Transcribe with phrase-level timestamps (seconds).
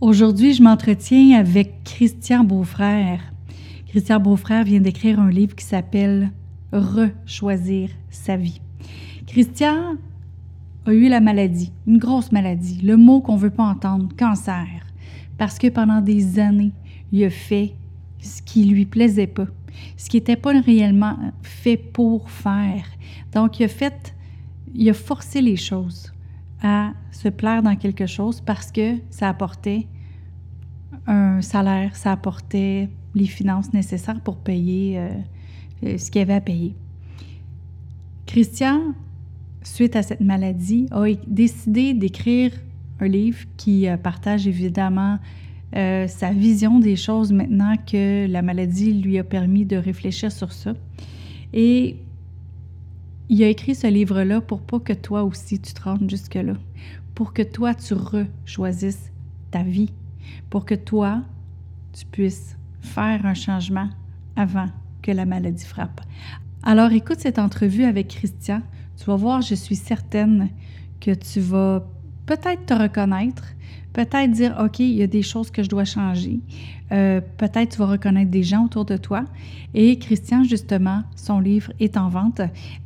[0.00, 3.20] Aujourd'hui, je m'entretiens avec Christian Beaufrère.
[3.88, 6.30] Christian Beaufrère vient d'écrire un livre qui s'appelle
[6.70, 8.60] Rechoisir sa vie.
[9.26, 9.96] Christian
[10.86, 14.68] a eu la maladie, une grosse maladie, le mot qu'on ne veut pas entendre, cancer,
[15.36, 16.70] parce que pendant des années,
[17.10, 17.74] il a fait
[18.20, 19.48] ce qui lui plaisait pas,
[19.96, 22.84] ce qui n'était pas réellement fait pour faire.
[23.32, 24.14] Donc, il a fait,
[24.76, 26.12] il a forcé les choses
[26.62, 29.86] à se plaire dans quelque chose parce que ça apportait
[31.06, 35.08] un salaire, ça apportait les finances nécessaires pour payer euh,
[35.84, 36.74] euh, ce qu'il y avait à payer.
[38.26, 38.94] Christian,
[39.62, 42.52] suite à cette maladie, a décidé d'écrire
[43.00, 45.18] un livre qui euh, partage évidemment
[45.70, 50.72] sa vision des choses maintenant que la maladie lui a permis de réfléchir sur ça.
[51.52, 51.98] Et
[53.28, 56.54] il a écrit ce livre-là pour pas que toi aussi tu te rendes jusque-là,
[57.14, 59.12] pour que toi tu rechoisisses
[59.50, 59.92] ta vie,
[60.50, 61.22] pour que toi
[61.92, 63.88] tu puisses faire un changement
[64.36, 64.68] avant
[65.02, 66.00] que la maladie frappe.
[66.62, 68.62] Alors écoute cette entrevue avec Christian,
[68.96, 70.50] tu vas voir, je suis certaine
[71.00, 71.86] que tu vas
[72.26, 73.44] peut-être te reconnaître,
[73.92, 76.40] peut-être dire, OK, il y a des choses que je dois changer.
[76.92, 79.24] Euh, peut-être tu vas reconnaître des gens autour de toi.
[79.74, 82.40] Et Christian, justement, son livre est en vente.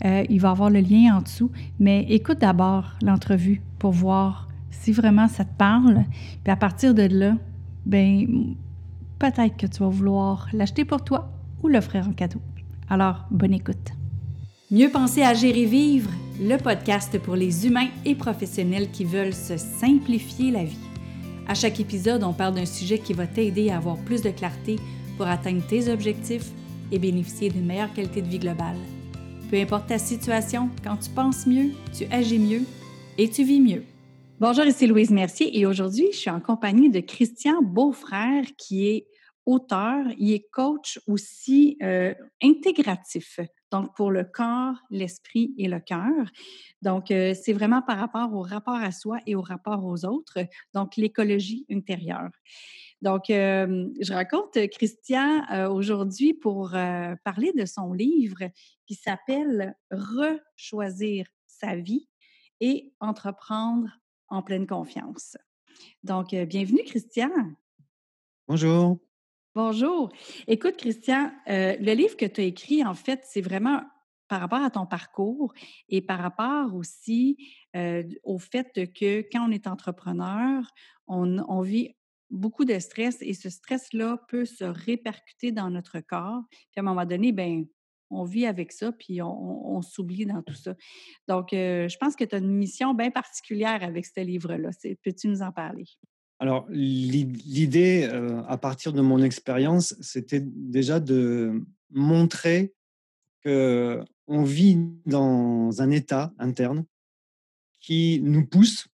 [0.04, 1.50] Euh, il va avoir le lien en dessous.
[1.78, 6.04] Mais écoute d'abord l'entrevue pour voir si vraiment ça te parle.
[6.42, 7.36] Puis à partir de là,
[7.86, 8.54] ben
[9.18, 12.40] peut-être que tu vas vouloir l'acheter pour toi ou l'offrir en cadeau.
[12.90, 13.92] Alors, bonne écoute.
[14.70, 19.56] Mieux penser à gérer vivre, le podcast pour les humains et professionnels qui veulent se
[19.56, 20.91] simplifier la vie.
[21.48, 24.76] À chaque épisode, on parle d'un sujet qui va t'aider à avoir plus de clarté
[25.16, 26.50] pour atteindre tes objectifs
[26.90, 28.76] et bénéficier d'une meilleure qualité de vie globale.
[29.50, 32.62] Peu importe ta situation, quand tu penses mieux, tu agis mieux
[33.18, 33.82] et tu vis mieux.
[34.40, 39.06] Bonjour, ici Louise Mercier et aujourd'hui, je suis en compagnie de Christian Beaufrère qui est
[39.44, 43.40] auteur, il est coach aussi euh, intégratif,
[43.72, 46.30] donc pour le corps, l'esprit et le cœur.
[46.82, 50.38] Donc, euh, c'est vraiment par rapport au rapport à soi et au rapport aux autres,
[50.74, 52.30] donc l'écologie intérieure.
[53.00, 58.44] Donc, euh, je raconte Christian aujourd'hui pour parler de son livre
[58.86, 62.08] qui s'appelle Rechoisir sa vie
[62.60, 63.88] et entreprendre
[64.28, 65.36] en pleine confiance.
[66.04, 67.30] Donc, bienvenue Christian.
[68.46, 68.98] Bonjour.
[69.54, 70.10] Bonjour.
[70.48, 73.82] Écoute, Christian, euh, le livre que tu as écrit, en fait, c'est vraiment
[74.26, 75.52] par rapport à ton parcours
[75.90, 77.36] et par rapport aussi
[77.76, 80.64] euh, au fait que quand on est entrepreneur,
[81.06, 81.94] on, vit
[82.30, 86.44] beaucoup de stress et ce stress-là peut se répercuter dans notre corps.
[86.50, 87.66] Puis à un moment donné, ben,
[88.08, 90.74] on vit avec ça, puis on, s'oublie dans tout ça.
[91.28, 94.70] Donc, euh, je pense que tu as une mission bien particulière avec ce livre-là.
[95.02, 95.84] Peux-tu nous en parler?
[96.42, 102.74] Alors, l'idée, euh, à partir de mon expérience, c'était déjà de montrer
[103.44, 104.76] que on vit
[105.06, 106.84] dans un état interne
[107.80, 108.88] qui nous pousse.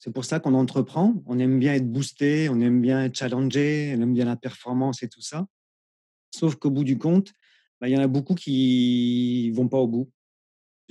[0.00, 1.14] C'est pour ça qu'on entreprend.
[1.24, 5.02] On aime bien être boosté, on aime bien être challengé, on aime bien la performance
[5.02, 5.46] et tout ça.
[6.30, 7.32] Sauf qu'au bout du compte,
[7.80, 10.10] bah, il y en a beaucoup qui vont pas au bout.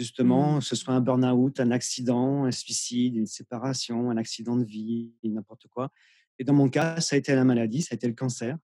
[0.01, 0.61] Justement, mmh.
[0.61, 5.67] ce soit un burn-out, un accident, un suicide, une séparation, un accident de vie, n'importe
[5.67, 5.91] quoi.
[6.39, 8.57] Et dans mon cas, ça a été la maladie, ça a été le cancer.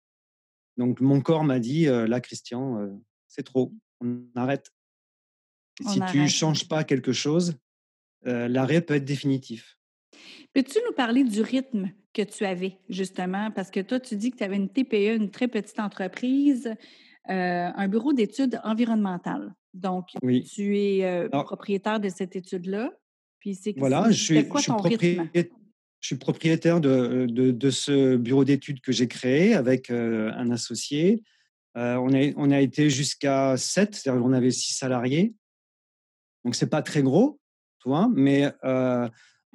[0.77, 3.71] Donc mon corps m'a dit, là, Christian, c'est trop,
[4.01, 4.71] on arrête.
[5.85, 7.55] si tu ne changes pas quelque chose,
[8.23, 9.77] l'arrêt peut être définitif.
[10.53, 13.51] Peux-tu nous parler du rythme que tu avais, justement?
[13.51, 16.73] Parce que toi, tu dis que tu avais une TPE, une très petite entreprise,
[17.27, 19.53] un bureau d'études environnementales.
[19.73, 20.07] Donc,
[20.51, 22.91] tu es propriétaire de cette étude-là.
[23.39, 25.29] Puis c'est voilà, je suis, quoi ton rythme?
[25.99, 31.23] Je suis propriétaire de, de, ce bureau d'études que j'ai créé avec un associé.
[31.75, 35.33] on, a, on a été jusqu'à 7, c'est-à-dire qu'on avait 6 salariés.
[36.43, 37.39] Donc, ce n'est pas très gros,
[37.81, 38.51] tu vois, mais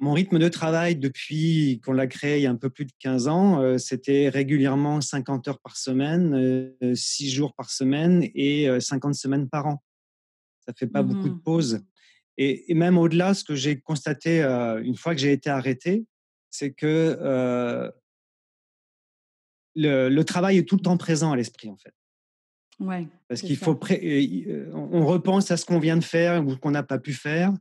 [0.03, 2.91] mon rythme de travail depuis qu'on l'a créé il y a un peu plus de
[2.99, 9.49] 15 ans, c'était régulièrement 50 heures par semaine, 6 jours par semaine et 50 semaines
[9.49, 9.83] par an
[10.65, 11.83] ça fait pas beaucoup de mmh pauses.
[12.37, 16.05] Et, même au-delà, ce que j'ai constaté une fois que j'ai été arrêté,
[16.49, 17.91] c'est que
[19.75, 21.93] le, travail est tout le temps présent à l'esprit, en fait.
[22.79, 23.79] Ouais, Parce qu'il faut,
[24.73, 27.53] on repense à ce qu'on vient de faire ou qu'on n'a pas pu faire,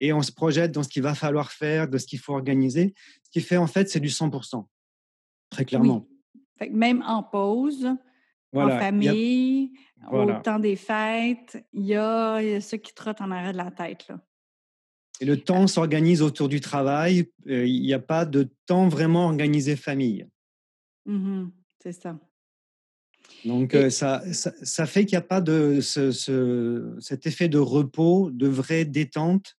[0.00, 2.94] et on se projette dans ce qu'il va falloir faire, de ce qu'il faut organiser.
[3.22, 4.64] Ce qui fait, en fait, c'est du 100%,
[5.50, 6.06] très clairement.
[6.70, 7.86] même en pause,
[8.52, 9.72] en famille,
[10.10, 14.08] au temps des fêtes, il y a, ceux qui trottent en arrêt de la tête.
[14.08, 14.20] Là.
[15.20, 17.30] Et le temps s'organise autour du travail.
[17.46, 20.26] Euh, il n'y a pas de temps vraiment organisé famille.
[21.04, 21.48] Mmh
[21.82, 22.18] C'est ça.
[23.44, 26.10] Donc, ça, ça, fait qu'il n'y a pas de ce,
[27.00, 29.56] cet effet de repos, de vraie détente,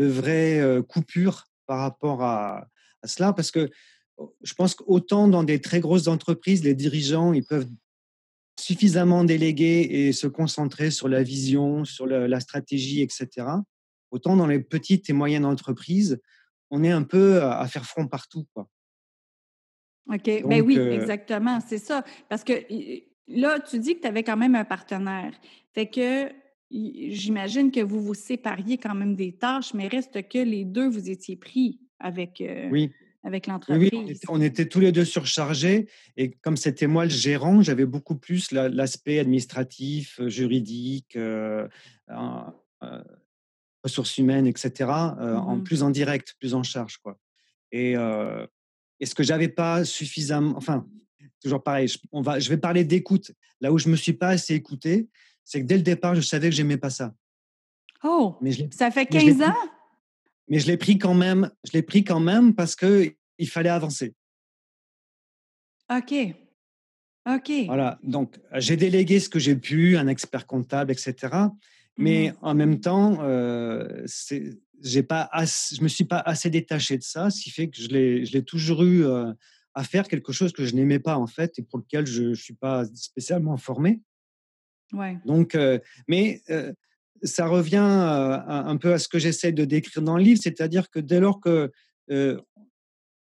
[0.00, 2.66] de vraie coupure par rapport à,
[3.02, 3.68] à cela, parce que
[4.16, 7.68] oh, je pense qu'autant dans des très grosses entreprises, les dirigeants, ils peuvent
[8.58, 13.46] suffisamment déléguer et se concentrer sur la vision, sur la stratégie, etc.
[14.10, 16.20] Autant dans les petites et moyennes entreprises,
[16.70, 18.46] on est un peu à faire front partout.
[18.52, 18.68] Quoi.
[20.12, 20.42] OK.
[20.44, 21.60] Ben oui, exactement.
[21.66, 22.04] C'est ça.
[22.28, 22.52] Parce que
[23.28, 25.32] là, tu dis que tu avais quand même un partenaire.
[25.74, 26.28] Fait que
[26.70, 31.10] j'imagine que vous vous sépariez quand même des tâches, mais reste que les deux, vous
[31.10, 32.92] étiez pris avec, oui.
[33.24, 33.90] avec l'entreprise.
[33.92, 35.88] Oui, on était, tous les deux surchargés.
[36.16, 41.18] Et comme c'était moi le gérant, j'avais beaucoup plus l'aspect administratif, juridique,
[43.82, 46.98] ressources humaines, etc., en mmh plus en direct, plus en charge.
[46.98, 47.18] Quoi.
[47.72, 47.94] Et,
[49.00, 50.86] et ce que j'avais pas suffisamment, enfin,
[51.42, 53.32] toujours pareil, je, on va, je vais parler d'écoute.
[53.60, 55.08] Là où je me suis pas assez écouté,
[55.44, 57.14] c'est que dès le départ, je savais que j'aimais pas ça.
[58.02, 59.54] Oh, mais ça fait 15 ans?
[60.48, 63.70] Mais je l'ai pris quand même, je l'ai pris quand même parce que il fallait
[63.70, 64.14] avancer.
[65.90, 66.14] OK.
[67.28, 67.52] OK.
[67.66, 71.14] Voilà, donc j'ai délégué ce que j'ai pu, un expert comptable, etc.
[71.96, 74.06] Mais mmh en même temps, euh,
[74.82, 77.88] j'ai pas je me suis pas assez détaché de ça, ce qui fait que je
[77.88, 79.32] l'ai toujours eu euh,
[79.74, 82.34] à faire quelque chose que je n'aimais pas en fait et pour lequel je ne
[82.34, 84.00] suis pas spécialement formé.
[84.92, 85.18] Ouais.
[85.24, 85.78] Donc, euh,
[86.08, 86.72] mais euh,
[87.22, 90.98] ça revient un peu à ce que j'essaie de décrire dans le livre, c'est-à-dire que
[90.98, 91.70] dès lors que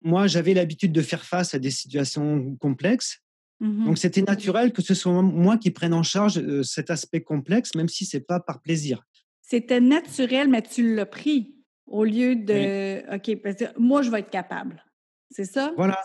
[0.02, 3.20] moi j'avais l'habitude de faire face à des situations complexes,
[3.60, 7.74] Mmh Donc c'était naturel que ce soit moi qui prenne en charge cet aspect complexe,
[7.74, 9.02] même si c'est pas par plaisir.
[9.42, 11.54] C'était naturel, mais tu l'as pris
[11.86, 14.84] au lieu de OK, moi je vais être capable.
[15.30, 15.72] C'est ça?
[15.76, 15.98] Voilà.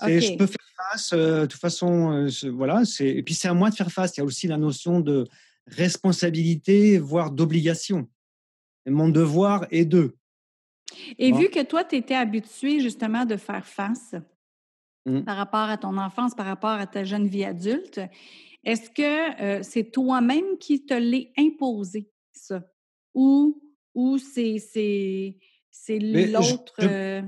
[0.00, 1.12] Je peux faire face.
[1.12, 2.82] de toute façon, voilà.
[3.00, 4.16] Et puis c'est à moi de faire face.
[4.16, 5.26] Il y a aussi la notion de
[5.66, 8.08] responsabilité, voire d'obligation.
[8.86, 10.16] Mon devoir est de.
[11.18, 14.14] Et vu que toi, tu étais habitué justement de faire face,
[15.04, 15.22] Mmh.
[15.22, 18.00] par rapport à ton enfance, par rapport à ta jeune vie adulte.
[18.62, 22.62] Est-ce que euh, c'est toi-même qui te l'est imposé, ça?
[23.12, 23.60] Ou,
[23.94, 24.58] ou c'est,
[25.88, 27.22] l'autre euh,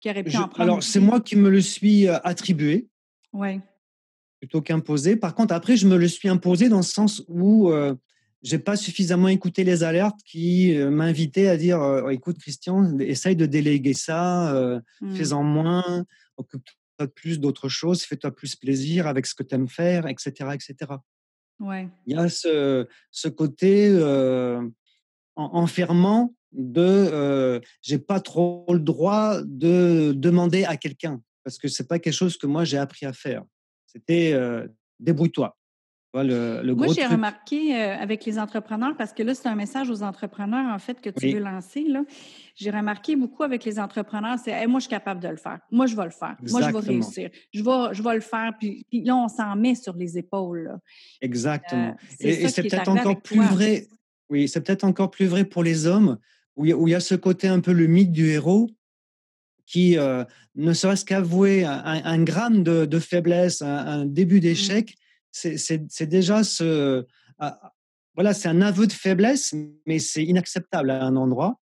[0.00, 0.60] qui aurait pu en prendre?
[0.60, 2.88] Alors, c'est moi qui me le suis euh, attribué.
[4.40, 5.16] Plutôt qu'imposé.
[5.16, 7.94] Par contre, après, je me le suis imposé dans le sens où je
[8.42, 13.92] j'ai pas suffisamment écouté les alertes qui m'invitaient à dire écoute, Christian, essaye de déléguer
[13.92, 15.14] ça, mmh.
[15.14, 16.06] fais-en moins,
[16.38, 16.64] occupe
[17.06, 20.32] plus d'autres choses, fais-toi plus plaisir avec ce que tu aimes faire, etc.
[20.54, 20.92] etc.
[21.58, 21.88] Ouais.
[22.06, 24.66] Il y a ce, ce côté euh,
[25.36, 31.86] enfermant de euh, j'ai pas trop le droit de demander à quelqu'un parce que c'est
[31.86, 33.42] pas quelque chose que moi j'ai appris à faire.
[33.86, 34.66] C'était euh,
[34.98, 35.56] débrouille-toi.
[36.12, 40.74] Moi, j'ai remarqué euh, avec les entrepreneurs, parce que là, c'est un message aux entrepreneurs,
[40.74, 41.86] en fait, que tu veux lancer.
[42.56, 45.60] J'ai remarqué beaucoup avec les entrepreneurs, c'est moi, je suis capable de le faire.
[45.70, 46.36] Moi, je vais le faire.
[46.48, 47.30] Moi, je vais réussir.
[47.52, 48.52] Je vais, je vais le faire.
[48.58, 50.76] Puis, là, on s'en met sur les épaules.
[51.20, 51.94] Exactement.
[51.96, 53.86] Euh, et, c'est peut-être encore plus vrai.
[54.28, 56.18] Oui, c'est peut-être encore plus vrai pour les hommes,
[56.60, 58.68] où il, y a, ce côté un peu le mythe du héros
[59.64, 60.24] qui, euh,
[60.56, 64.40] ne serait-ce qu'avouer un, gramme de, faiblesse, un, début mmh.
[64.40, 64.94] d'échec,
[65.30, 67.06] c'est déjà ce.
[67.38, 67.72] Ah, ah,
[68.14, 69.54] voilà, c'est un aveu de faiblesse,
[69.86, 71.60] mais c'est inacceptable à un endroit.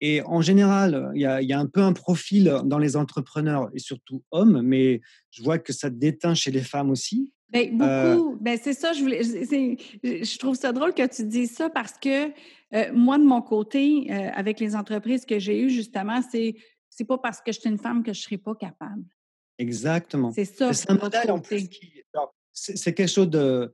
[0.00, 4.24] Et en général, il y, a, un peu un profil dans les entrepreneurs, et surtout
[4.30, 7.32] hommes, mais je vois que ça déteint chez les femmes aussi.
[7.52, 8.36] Ben, euh beaucoup.
[8.40, 12.28] ben, c'est ça, je, voulais, je, trouve ça drôle que tu dises ça parce que
[12.28, 16.54] euh, moi, de mon côté, euh, avec les entreprises que j'ai eues, justement, c'est
[16.88, 19.04] c'est pas parce que je suis une femme que je ne serai pas capable.
[19.58, 20.32] Exactement.
[20.32, 20.72] C'est ça.
[20.72, 22.02] C'est un modèle en plus qui,
[22.52, 23.72] c'est quelque chose de,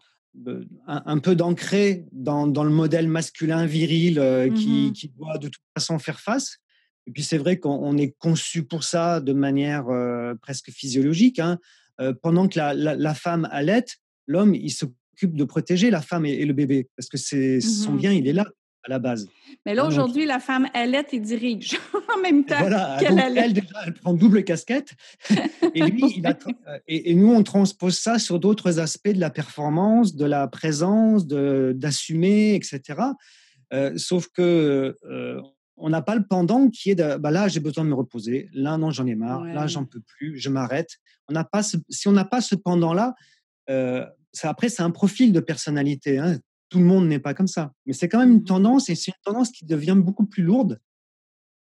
[0.86, 5.48] un, peu d'ancré dans, dans, le modèle masculin viril euh, qui, mmh qui, doit de
[5.48, 6.58] toute façon faire face.
[7.06, 11.38] Et puis c'est vrai qu'on est conçu pour ça de manière euh, presque physiologique.
[11.38, 11.58] Hein.
[12.00, 13.86] Euh, pendant que la, la, femme allait,
[14.26, 17.96] l'homme il s'occupe de protéger la femme et, le bébé parce que c'est son mmh
[17.96, 18.46] bien il est là
[18.84, 19.28] à la base.
[19.64, 21.76] Mais là, aujourd'hui, la femme allait et dirige
[22.16, 24.94] en même temps voilà, qu'elle Elle, déjà, elle prend double casquette.
[25.74, 26.38] et, lui, il a,
[26.86, 32.54] et, nous, on transpose ça sur d'autres aspects de la performance, de la présence, d'assumer,
[32.54, 33.00] etc.
[33.72, 35.40] Euh, sauf que euh,
[35.76, 38.48] on n'a pas le pendant qui est de bah là, j'ai besoin de me reposer.
[38.52, 39.44] Là, non, j'en ai marre.
[39.44, 40.38] Là, j'en peux plus.
[40.38, 40.90] Je m'arrête.
[41.28, 43.14] On n'a pas si on n'a pas ce pendant-là,
[43.68, 44.06] euh,
[44.42, 46.18] après, c'est un profil de personnalité.
[46.18, 47.72] Hein tout le monde n'est pas comme ça.
[47.86, 50.42] Mais c'est quand même une mmh tendance, et c'est une tendance qui devient beaucoup plus
[50.42, 50.80] lourde.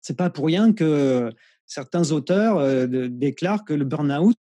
[0.01, 1.33] C'est pas pour rien que
[1.67, 4.37] certains auteurs euh, déclarent que le burn-out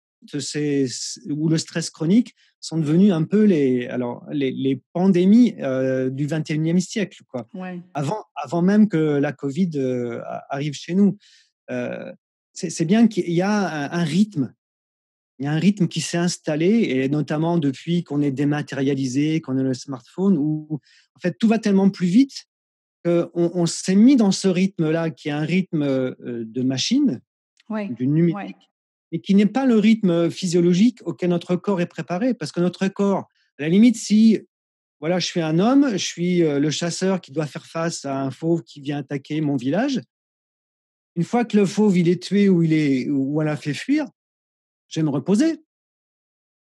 [1.29, 7.23] ou le stress chronique sont devenus un peu les, alors, les, pandémies du 21e siècle.
[7.27, 7.47] Quoi.
[7.93, 9.71] Avant, avant même que la Covid
[10.49, 11.17] arrive chez nous.
[12.53, 14.53] c'est bien qu'il y a un, rythme.
[15.39, 19.57] Il y a un rythme qui s'est installé, et notamment depuis qu'on est dématérialisé, qu'on
[19.57, 20.79] a le smartphone, où
[21.15, 22.45] en fait tout va tellement plus vite
[23.03, 25.83] qu'on on, s'est mis dans ce rythme-là, qui est un rythme
[26.19, 27.21] de machine,
[27.69, 28.70] du numérique,
[29.11, 32.33] et qui n'est pas le rythme physiologique auquel notre corps est préparé.
[32.33, 33.27] Parce que notre corps,
[33.59, 34.39] à la limite, si
[34.99, 38.29] voilà, je suis un homme, je suis le chasseur qui doit faire face à un
[38.29, 39.99] fauve qui vient attaquer mon village.
[41.15, 43.73] Une fois que le fauve il est tué ou il est ou elle a fait
[43.73, 44.05] fuir,
[44.87, 45.59] je vais me reposer.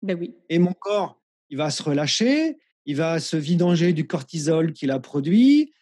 [0.01, 0.35] Ben oui.
[0.49, 4.99] Et mon corps, il va se relâcher, il va se vidanger du cortisol qu'il a
[4.99, 5.73] produit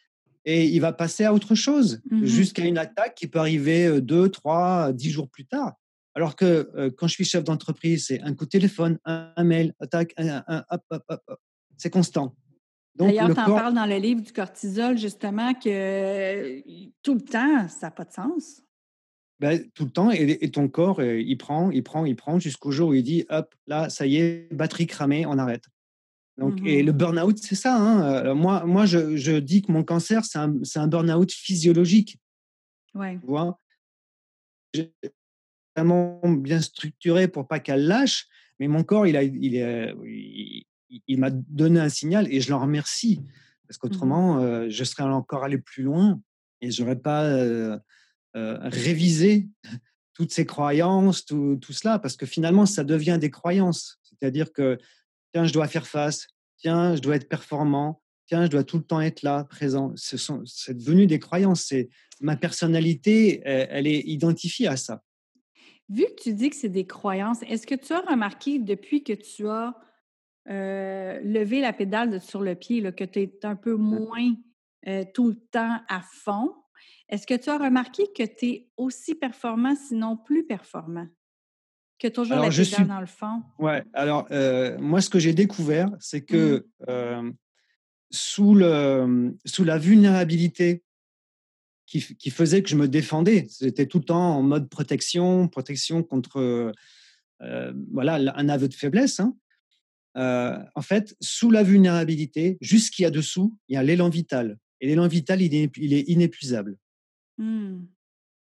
[0.45, 4.29] et il va passer à autre chose mmh jusqu'à une attaque qui peut arriver deux,
[4.29, 5.73] trois, dix jours plus tard.
[6.15, 9.73] Alors que euh, quand je suis chef d'entreprise, c'est un coup de téléphone, un, mail,
[9.81, 11.39] attaque, un, hop, hop, hop,
[11.77, 12.35] c'est constant.
[12.95, 16.61] D'ailleurs, tu en parles dans le livre du cortisol, justement, que
[17.03, 18.61] tout le temps, ça n'a pas de sens.
[19.41, 22.71] Ben, tout le temps, et, ton corps, euh, il prend, il prend, il prend, jusqu'au
[22.71, 25.65] jour où il dit, hop, là, ça y est, batterie cramée, on arrête.
[26.37, 27.75] Donc, Et le mmh burn-out, c'est ça.
[27.75, 28.33] Hein.
[28.33, 32.17] moi, moi je, je, dis que mon cancer, c'est un, un burn-out physiologique.
[32.93, 33.17] Ouais.
[33.19, 33.59] Tu vois?
[35.75, 38.27] Vraiment bien structuré pour pas qu'elle lâche.
[38.59, 40.65] Mais mon corps, il, a, il,
[41.07, 43.21] il, m'a donné un signal et je l'en remercie.
[43.67, 46.21] Parce mmh qu'autrement, euh, je serais encore allé plus loin
[46.61, 47.77] et je n'aurais pas euh,
[48.35, 49.49] euh, révisé
[50.13, 51.99] toutes ces croyances, tout, tout, cela.
[51.99, 53.99] Parce que finalement, ça devient des croyances.
[54.03, 54.77] C'est-à-dire que,
[55.33, 56.27] tiens, je dois faire face,
[56.57, 59.93] tiens, je dois être performant, tiens, je dois tout le temps être là, présent.
[59.97, 61.73] C'est devenu des croyances.
[62.21, 65.03] Ma personnalité, elle est identifiée à ça.
[65.89, 69.13] Vu que tu dis que c'est des croyances, est-ce que tu as remarqué depuis que
[69.13, 69.75] tu as
[70.49, 74.33] euh, levé la pédale sur le pied, que tu es un peu moins
[74.87, 76.53] euh, tout le temps à fond,
[77.09, 81.07] est-ce que tu as remarqué que tu es aussi performant, sinon plus performant?
[81.99, 83.43] Que toujours la pédale dans le fond?
[83.59, 87.31] Oui, alors euh, moi, ce que j'ai découvert, c'est que mmh.
[88.09, 90.84] sous, le, sous la vulnérabilité
[91.85, 93.47] qui, faisait que je me défendais.
[93.61, 96.73] J'étais tout le temps en mode protection, protection contre
[97.41, 99.19] euh, voilà, un aveu de faiblesse.
[99.19, 99.35] Hein.
[100.17, 104.09] Euh, en fait, sous la vulnérabilité, juste qu'il y a dessous, il y a l'élan
[104.09, 104.57] vital.
[104.81, 106.77] Et l'élan vital, il est, il est inépuisable.
[107.37, 107.83] Mmh.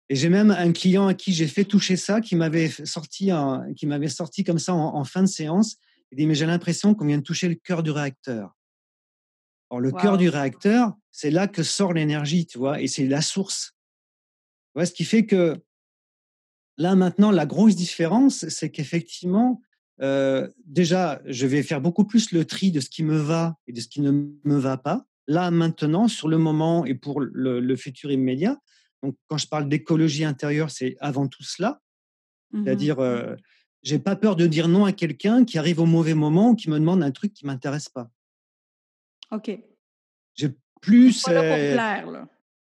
[0.10, 3.32] Et j'ai même un client à qui j'ai fait toucher ça, qui m'avait sorti,
[3.76, 5.78] qui m'avait sorti comme ça en, fin de séance.
[6.12, 8.56] Il dit mais j'ai l'impression qu'on vient de toucher le cœur du réacteur
[9.80, 13.76] le cœur du réacteur, c'est là que sort l'énergie, tu vois, et c'est la source.
[14.76, 15.62] ce qui fait que
[16.78, 19.62] là, maintenant, la grosse différence, c'est qu'effectivement,
[20.02, 23.74] euh, déjà, je vais faire beaucoup plus le tri de ce qui me va et
[23.74, 25.06] de ce qui ne me va pas.
[25.28, 28.60] Là, maintenant, sur le moment et pour le, futur immédiat.
[29.02, 31.82] Donc, quand je parle d'écologie intérieure, c'est avant tout cela.
[32.52, 33.36] Mmh C'est-à-dire, euh,
[33.84, 36.70] j'ai pas peur de dire non à quelqu'un qui arrive au mauvais moment ou qui
[36.70, 38.10] me demande un truc qui m'intéresse pas.
[39.34, 39.60] OK.
[40.36, 40.50] J'ai
[40.82, 41.24] plus.
[41.24, 42.28] Pas là pour plaire, là.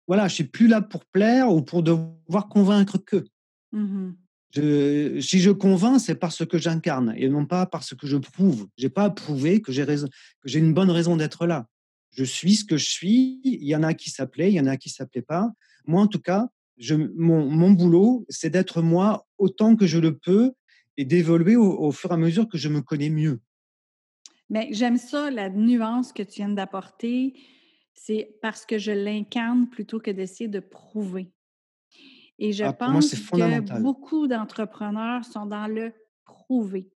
[0.08, 3.26] Voilà, je suis plus là pour plaire ou pour devoir convaincre que.
[3.72, 4.12] Mmh
[4.52, 8.68] je, si je convainc, c'est parce que j'incarne et non pas parce que je prouve.
[8.78, 10.08] J'ai pas à prouver que j'ai raison,
[10.42, 11.68] que j'ai une bonne raison d'être là.
[12.12, 13.40] Je suis ce que je suis.
[13.44, 15.52] Il y en a qui s'appelaient, il y en a qui s'appelaient pas.
[15.86, 16.48] Moi, en tout cas,
[16.78, 20.54] je, mon, mon boulot, c'est d'être moi autant que je le peux
[20.98, 23.40] et d'évoluer au, fur et à mesure que je me connais mieux.
[24.50, 27.34] Mais j'aime ça, la nuance que tu viens d'apporter.
[27.94, 31.32] C'est parce que je l'incarne plutôt que d'essayer de prouver.
[32.40, 36.90] Et je ah, pense que beaucoup d'entrepreneurs sont dans le prouver.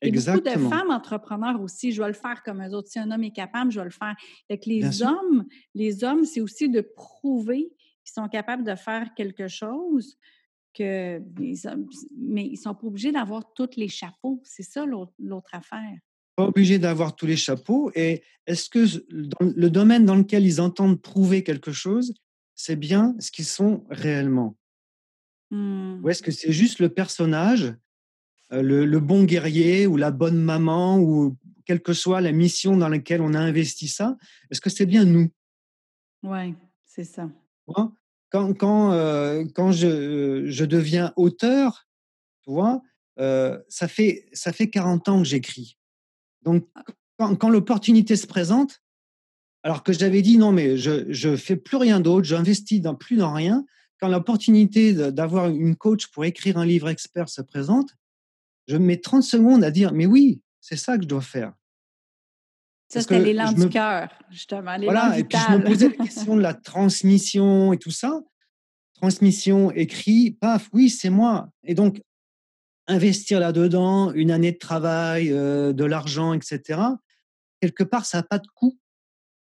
[0.00, 2.88] Et beaucoup de femmes entrepreneurs aussi, je vais le faire comme eux autres.
[2.88, 4.16] Si un homme est capable, je vais le faire.
[4.48, 5.44] Fait les hommes,
[5.74, 7.70] les hommes, c'est aussi de prouver
[8.02, 10.16] qu'ils sont capables de faire quelque chose,
[10.72, 11.18] que,
[12.16, 14.40] mais ils ne sont pas obligés d'avoir tous les chapeaux.
[14.44, 15.98] C'est ça l'autre affaire
[16.36, 17.90] pas obligé d'avoir tous les chapeaux.
[17.94, 22.14] Et est-ce que dans le domaine dans lequel ils entendent prouver quelque chose,
[22.54, 24.56] c'est bien ce qu'ils sont réellement?
[25.50, 26.04] Mmh.
[26.04, 27.74] Ou est-ce que c'est juste le personnage,
[28.52, 32.88] euh, le, bon guerrier ou la bonne maman ou quelle que soit la mission dans
[32.88, 34.16] laquelle on a investi ça
[34.50, 35.30] Est-ce que c'est bien nous?
[36.22, 37.28] Oui, c'est ça.
[38.30, 41.86] Quand, quand, euh, quand je, je, deviens auteur,
[42.42, 42.82] tu vois,
[43.18, 45.76] euh, ça, fait, ça fait 40 ans que j'écris.
[46.46, 46.64] Donc,
[47.18, 48.80] quand, l'opportunité se présente,
[49.62, 53.16] alors que j'avais dit non, mais je ne fais plus rien d'autre, j'investis dans, plus
[53.16, 53.66] dans rien,
[54.00, 57.90] quand l'opportunité d'avoir une coach pour écrire un livre expert se présente,
[58.68, 61.52] je mets 30 secondes à dire, mais oui, c'est ça que je dois faire.
[62.88, 64.76] Ça, c'était l'élan du cœur, justement.
[64.80, 68.20] Voilà, et puis je me posais la question de la transmission et tout ça.
[68.94, 71.50] Transmission, écrit, paf, oui, c'est moi.
[71.64, 72.00] Et donc,
[72.88, 76.80] investir là-dedans, une année de travail, euh, de l'argent, etc.,
[77.60, 78.78] quelque part, ça n'a pas de coût.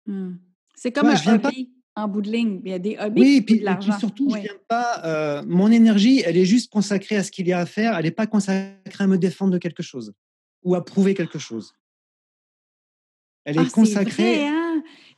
[0.06, 0.34] Mmh.
[0.74, 2.60] C'est comme un hobby en bout de ligne.
[2.64, 3.98] Il y a des hobbies oui, puis, de l'argent.
[3.98, 5.02] Surtout, je viens pas.
[5.04, 7.96] Euh, mon énergie, elle est juste consacrée à ce qu'il y a à faire.
[7.96, 10.12] Elle n'est pas consacrée à me défendre de quelque chose
[10.62, 11.72] ou à prouver quelque chose.
[13.44, 14.36] Elle est ah, consacrée.
[14.36, 14.55] Vrai, hein?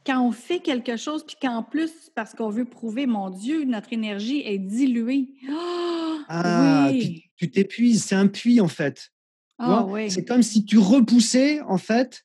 [0.09, 3.93] Quand on fait quelque chose, puis qu'en plus, parce qu'on veut prouver, mon Dieu, notre
[3.93, 5.29] énergie est diluée.
[5.51, 7.25] Oh, ah, oui.
[7.37, 8.05] tu t'épuises.
[8.05, 9.11] C'est un puits, en fait.
[9.59, 10.11] Ah, oui.
[10.11, 12.23] C'est comme si tu repoussais, en fait,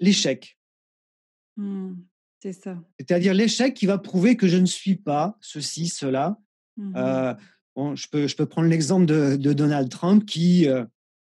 [0.00, 0.56] l'échec.
[1.58, 1.96] Mmh.
[2.42, 2.82] C'est ça.
[2.98, 6.38] C'est-à-dire l'échec qui va prouver que je ne suis pas ceci, cela.
[6.78, 7.34] Mmh euh,
[7.96, 10.86] je, peux, je peux prendre l'exemple de, Donald Trump qui euh,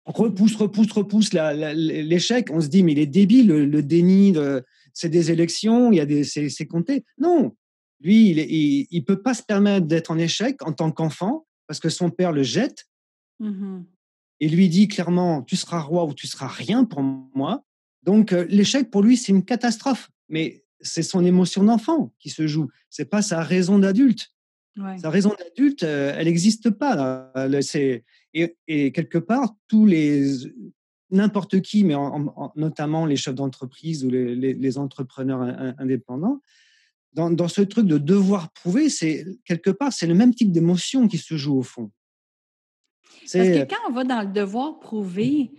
[0.06, 2.50] repousse, repousse, repousse l'échec.
[2.52, 4.66] On se dit, mais il est débile, le, déni, de,
[5.02, 7.04] c'est des élections, il y a des, c'est, compté.
[7.18, 7.56] Non,
[8.02, 11.90] lui, il ne peut pas se permettre d'être en échec en tant qu'enfant parce que
[11.90, 12.88] son père le jette
[13.40, 13.82] mmh
[14.44, 17.64] et lui dit clairement, tu seras roi ou tu seras rien pour moi.
[18.02, 20.10] Donc euh, l'échec pour lui, c'est une catastrophe.
[20.30, 22.68] Mais c'est son émotion d'enfant qui se joue.
[22.90, 24.32] C'est pas sa raison d'adulte.
[25.00, 27.32] Sa raison d'adulte, euh, elle n'existe pas.
[28.34, 30.52] et, quelque part, tous les
[31.12, 31.96] n'importe qui, mais
[32.56, 35.42] notamment les chefs d'entreprise ou les, entrepreneurs
[35.78, 36.42] indépendants,
[37.14, 41.18] dans, ce truc de devoir prouver, c'est quelque part, c'est le même type d'émotion qui
[41.18, 41.92] se joue au fond.
[43.22, 45.52] Parce que quand on va dans le devoir prouver,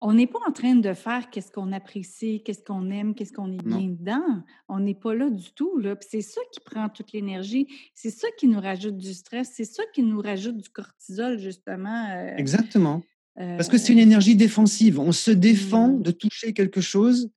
[0.00, 3.52] on n'est pas en train de faire qu'est-ce qu'on apprécie, qu'est-ce qu'on aime, qu'est-ce qu'on
[3.52, 4.42] est bien dedans.
[4.68, 5.78] On n'est pas là du tout.
[5.78, 5.96] Là.
[6.00, 7.68] c'est ça qui prend toute l'énergie.
[7.94, 9.52] C'est ça qui nous rajoute du stress.
[9.54, 12.10] C'est ça qui nous rajoute du cortisol, justement.
[12.10, 13.02] Euh, Exactement.
[13.36, 15.00] Parce que c'est une euh, énergie défensive.
[15.00, 16.02] On se défend mmh.
[16.02, 17.30] de toucher quelque chose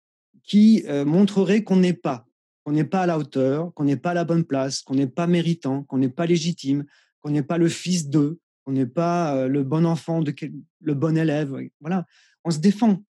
[0.43, 2.27] qui euh, montrerait qu'on n'est pas,
[2.63, 5.07] qu'on n'est pas à la hauteur, qu'on n'est pas à la bonne place, qu'on n'est
[5.07, 6.85] pas méritant, qu'on n'est pas légitime,
[7.21, 10.33] qu'on n'est pas le fils d'eux, qu'on n'est pas le bon enfant, de
[10.81, 11.57] le bon élève.
[11.81, 12.05] Voilà
[12.47, 13.03] on se défend.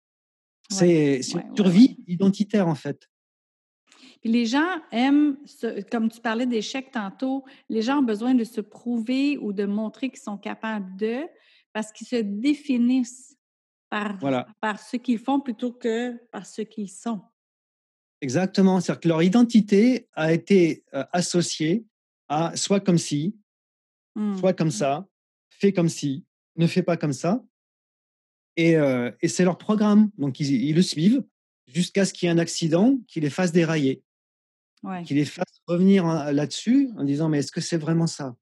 [0.71, 3.09] C'est une survie identitaire, en fait.
[4.21, 5.37] Puis les gens aiment,
[5.93, 10.09] comme tu parlais d'échecs tantôt, les gens ont besoin de se prouver ou de montrer
[10.09, 11.19] qu'ils sont capables de,
[11.77, 13.37] parce qu'ils se définissent
[13.91, 14.17] par,
[14.63, 17.21] par ce qu'ils font plutôt que par ce qu'ils sont.
[18.23, 18.81] Exactement.
[18.81, 21.85] C'est-à-dire que leur identité a été euh, associée
[22.29, 23.37] à soit comme si,
[24.15, 24.39] mmh.
[24.39, 25.07] soit comme ça,
[25.51, 26.25] fait comme si,
[26.57, 27.45] ne fais pas comme ça.
[28.59, 30.11] Euh, et, c'est leur programme.
[30.17, 31.23] Donc, ils, le suivent
[31.67, 34.03] jusqu'à ce qu'il y ait un accident qui les fasse dérailler.
[35.05, 38.35] Qui les fasse revenir là-dessus en disant Mais est-ce que c'est vraiment ça?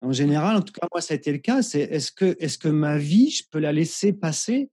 [0.00, 2.60] En général, en tout cas, moi, ça a été le cas c'est est-ce que, est
[2.60, 4.70] que ma vie, je peux la laisser passer?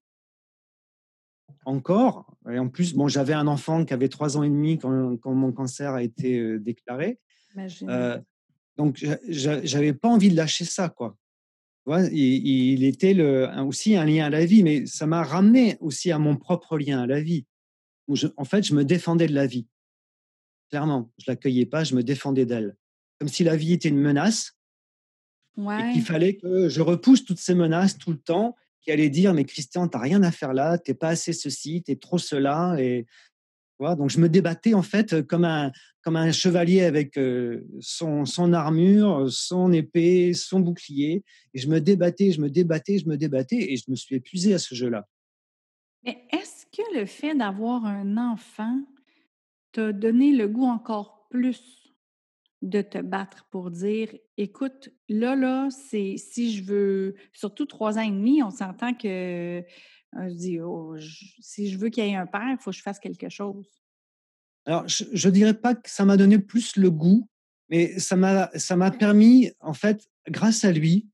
[1.65, 5.17] Encore Et en plus, bon, j'avais un enfant qui avait trois ans et demi quand,
[5.17, 7.19] quand mon cancer a été euh, déclaré.
[7.83, 8.19] Euh,
[8.77, 11.17] donc, j'avais pas envie de lâcher ça, quoi
[12.11, 16.19] il, était le, aussi un lien à la vie, mais ça m'a ramené aussi à
[16.19, 17.45] mon propre lien à la vie.
[18.07, 19.67] Où en fait, je me défendais de la vie.
[20.69, 22.75] Clairement, je l'accueillais pas, je me défendais d'elle.
[23.19, 24.54] Comme si la vie était une menace
[25.57, 29.33] et qu'il fallait que je repousse toutes ces menaces tout le temps, qui allaient dire
[29.33, 31.95] Mais Christian, tu n'as rien à faire là, tu n'es pas assez ceci, tu es
[31.95, 32.75] trop cela.
[32.79, 33.05] Et
[33.79, 37.19] donc je me débattais en fait comme un, comme un chevalier avec
[37.79, 41.23] son, son, armure, son épée, son bouclier.
[41.53, 44.53] Et je me débattais, je me débattais, je me débattais et je me suis épuisé
[44.53, 45.07] à ce jeu-là.
[46.03, 48.79] Mais est-ce que le fait d'avoir un enfant
[49.71, 51.84] t'a donné le goût encore plus
[52.61, 58.01] de te battre pour dire écoute, là, là, c'est si je veux, surtout trois ans
[58.01, 59.63] et demi, on s'entend que
[60.13, 60.95] je dis oh,
[61.39, 63.67] si je veux qu'il y ait un père, il faut que je fasse quelque chose.
[64.65, 67.29] Alors, je ne dirais pas que ça m'a donné plus le goût,
[67.69, 71.07] mais ça m'a, ça m'a permis, en fait, grâce à lui,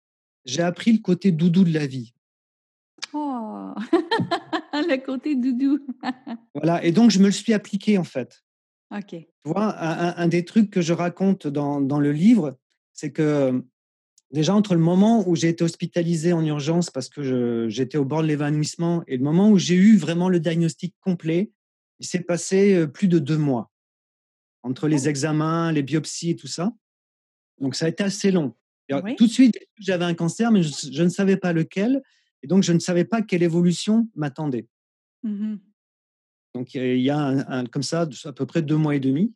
[0.46, 2.14] j'ai appris le côté doudou de la vie.
[3.14, 3.74] Oh,
[4.74, 5.80] le côté doudou.
[6.56, 8.42] voilà, et donc je me le suis appliqué, en fait.
[8.92, 9.10] OK.
[9.10, 12.58] Tu vois, un, des trucs que je raconte dans, dans le livre,
[12.94, 13.64] c'est que
[14.32, 18.22] déjà entre le moment où j'ai été hospitalisé en urgence parce que j'étais au bord
[18.22, 21.52] de l'évanouissement et le moment où j'ai eu vraiment le diagnostic complet,
[22.00, 23.72] il s'est passé plus de deux mois
[24.64, 25.10] entre les oh.
[25.10, 26.74] examens, les biopsies et tout ça.
[27.60, 28.56] Donc ça a été assez long.
[29.18, 32.02] Tout de suite, j'avais un cancer, mais je, ne savais pas lequel,
[32.44, 34.68] et donc je ne savais pas quelle évolution m'attendait.
[35.24, 35.56] Mmh
[36.54, 39.34] donc il y a un, comme ça à peu près deux mois et demi.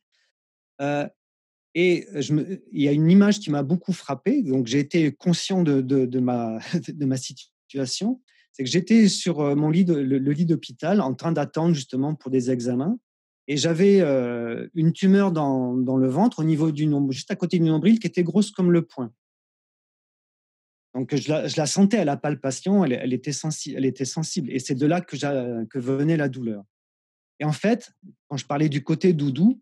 [1.73, 4.41] et je me, il y a une image qui m'a beaucoup frappé.
[4.41, 8.21] Donc j'ai été conscient de, ma, situation.
[8.51, 12.51] C'est que j'étais sur mon lit, le, lit d'hôpital en train d'attendre justement pour des
[12.51, 12.97] examens.
[13.47, 14.01] Et j'avais
[14.73, 18.07] une tumeur dans, le ventre, au niveau du nombril, juste à côté du nombril, qui
[18.07, 19.13] était grosse comme le poing.
[20.95, 24.49] Donc je la, sentais à la palpation, elle, était, sensible, elle était sensible.
[24.49, 26.63] Et c'est de là que venait la douleur.
[27.39, 27.91] Et en fait,
[28.27, 29.61] quand je parlais du côté doudou,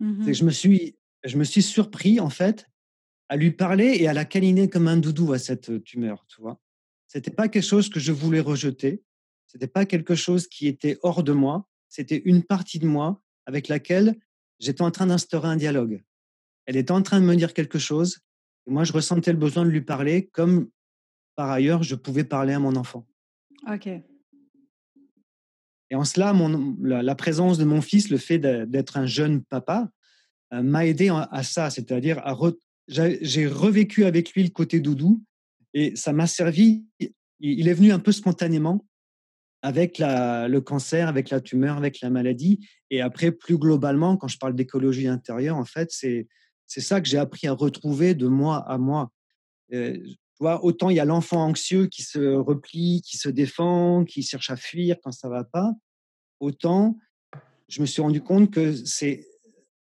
[0.00, 2.66] mmh je me suis, je me suis surpris en fait
[3.28, 6.60] à lui parler et à la câliner comme un doudou à cette tumeur, tu vois?
[7.06, 9.02] C'était pas quelque chose que je voulais rejeter.
[9.46, 11.68] C'était pas quelque chose qui était hors de moi.
[11.88, 14.16] C'était une partie de moi avec laquelle
[14.58, 16.02] j'étais en train d'instaurer un dialogue.
[16.66, 18.20] Elle était en train de me dire quelque chose
[18.66, 20.70] et moi, je ressentais le besoin de lui parler comme,
[21.34, 23.06] par ailleurs, je pouvais parler à mon enfant.
[23.70, 23.88] OK.
[25.90, 26.32] Et en cela,
[26.80, 29.90] la, présence de mon fils, le fait d'être un jeune papa,
[30.52, 32.22] euh, m'a aidé à, ça, c'est-à-dire
[32.88, 35.22] j'ai revécu avec lui le côté doudou
[35.74, 36.84] et ça m'a servi.
[37.40, 38.84] Il est venu un peu spontanément
[39.62, 42.66] avec le cancer, avec la tumeur, avec la maladie.
[42.90, 46.26] Et après, plus globalement, quand je parle d'écologie intérieure, en fait, c'est
[46.66, 49.10] ça que j'ai appris à retrouver de moi à moi.
[49.72, 49.98] Euh,
[50.40, 54.50] vois, autant il y a l'enfant anxieux qui se replie, qui se défend, qui cherche
[54.50, 55.72] à fuir quand ça va pas,
[56.40, 56.96] autant
[57.68, 59.28] je me suis rendu compte que c'est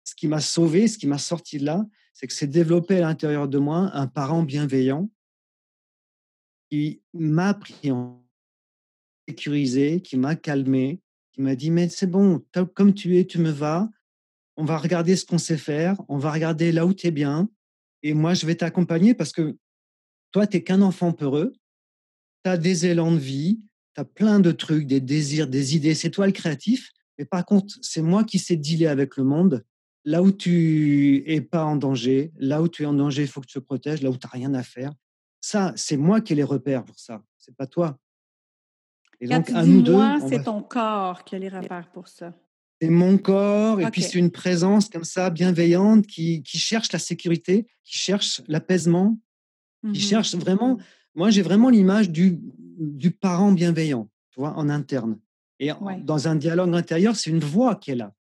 [0.03, 3.01] ce qui m'a sauvé, ce qui m'a sorti de là, c'est que c'est développé à
[3.01, 5.09] l'intérieur de moi un parent bienveillant
[6.71, 8.25] qui m'a pris en
[9.27, 13.51] sécurisé, qui m'a calmé, qui m'a dit mais c'est bon, comme tu es, tu me
[13.51, 13.89] vas,
[14.57, 17.49] on va regarder ce qu'on sait faire, on va regarder là où tu es bien,
[18.05, 19.57] et moi, je vais t'accompagner parce que
[20.35, 21.53] toi, tu n'es qu'un enfant peureux,
[22.43, 23.61] tu as des élans de vie,
[23.93, 27.45] tu as plein de trucs, des désirs, des idées, c'est toi le créatif, mais par
[27.45, 29.63] contre, c'est moi qui sais dealer avec le monde.
[30.03, 33.39] Là où tu es pas en danger, là où tu es en danger, il faut
[33.39, 34.91] que tu te protèges, là où tu n'as rien à faire.
[35.39, 37.97] Ça, c'est moi qui ai les repères pour ça, c'est pas toi.
[39.21, 42.09] Et Quand donc, tu à nous moi, c'est ton corps qui a les repères pour
[42.09, 42.33] ça.
[42.81, 46.99] c'est mon corps, et puis c'est une présence comme ça, bienveillante, qui, qui cherche la
[46.99, 49.17] sécurité, qui cherche l'apaisement,
[49.93, 50.77] qui mmh cherche vraiment.
[51.15, 52.39] Moi, j'ai vraiment l'image du,
[52.77, 55.17] du parent bienveillant, tu vois, en interne.
[55.59, 55.71] Et
[56.03, 58.13] dans un dialogue intérieur, c'est une voix qui est là.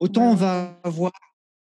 [0.00, 1.12] Autant on va avoir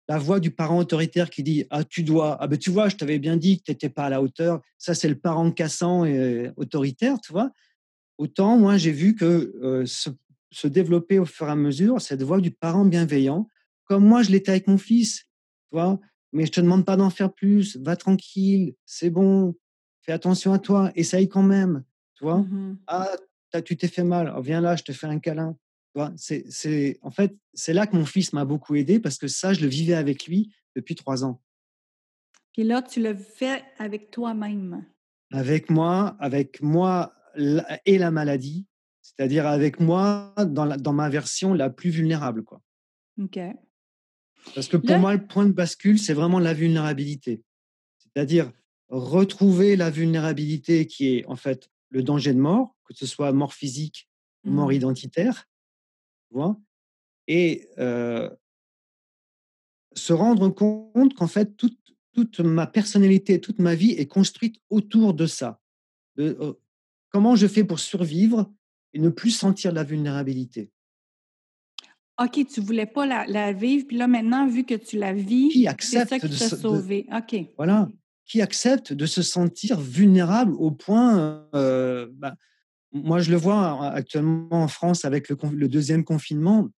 [0.08, 2.96] la voix du parent autoritaire qui dit Ah, tu dois, ah ben tu vois, je
[2.96, 4.62] t'avais bien dit que tu n'étais pas à la hauteur.
[4.78, 7.52] Ça, c'est le parent cassant et autoritaire, tu vois.
[8.18, 10.10] Autant, moi, j'ai vu que euh, ce,
[10.52, 13.48] se développer au fur et à mesure cette voix du parent bienveillant,
[13.86, 15.26] comme moi je l'étais avec mon fils,
[15.72, 15.80] tu
[16.38, 19.56] Mais je te demande pas d'en faire plus, va tranquille, c'est bon,
[20.02, 22.42] fais attention à toi, essaye quand même, tu vois?
[22.42, 23.10] Mmh ah,
[23.66, 25.58] tu t'es fait mal, oh, viens là, je te fais un câlin.
[26.16, 29.62] c'est, en fait, c'est là que mon fils m'a beaucoup aidé parce que ça, je
[29.62, 31.42] le vivais avec lui depuis trois ans.
[32.56, 34.86] Et là, tu le fais avec toi-même.
[35.32, 38.68] Avec moi, avec moi et la maladie,
[39.02, 42.44] c'est-à-dire avec moi dans, dans, ma version la plus vulnérable.
[42.44, 42.62] Quoi.
[43.20, 43.40] OK.
[44.56, 47.44] Parce que pour moi, le point de bascule, c'est vraiment la vulnérabilité.
[47.98, 48.52] C'est-à-dire
[48.90, 53.54] retrouver la vulnérabilité qui est en fait le danger de mort, que ce soit mort
[53.54, 54.10] physique
[54.44, 54.74] ou mort mmh.
[54.74, 55.46] identitaire,
[56.30, 56.60] tu vois,
[57.28, 58.30] et euh,
[59.94, 61.78] se rendre compte qu'en fait, toute,
[62.14, 65.60] toute, ma personnalité, toute ma vie est construite autour de ça.
[66.16, 66.54] De, euh,
[67.10, 68.52] comment je fais pour survivre
[68.94, 70.72] et ne plus sentir la vulnérabilité?
[72.20, 76.10] OK, tu voulais pas la, vivre, puis là maintenant, vu que tu la vis, accepte
[76.10, 77.06] ça qui t'a sauvé.
[77.16, 77.36] OK.
[77.58, 77.90] Voilà,
[78.26, 81.48] qui accepte de se sentir vulnérable au point.
[81.54, 82.36] Euh, bah,
[82.92, 86.70] moi, je le vois actuellement en France avec le, le, deuxième confinement.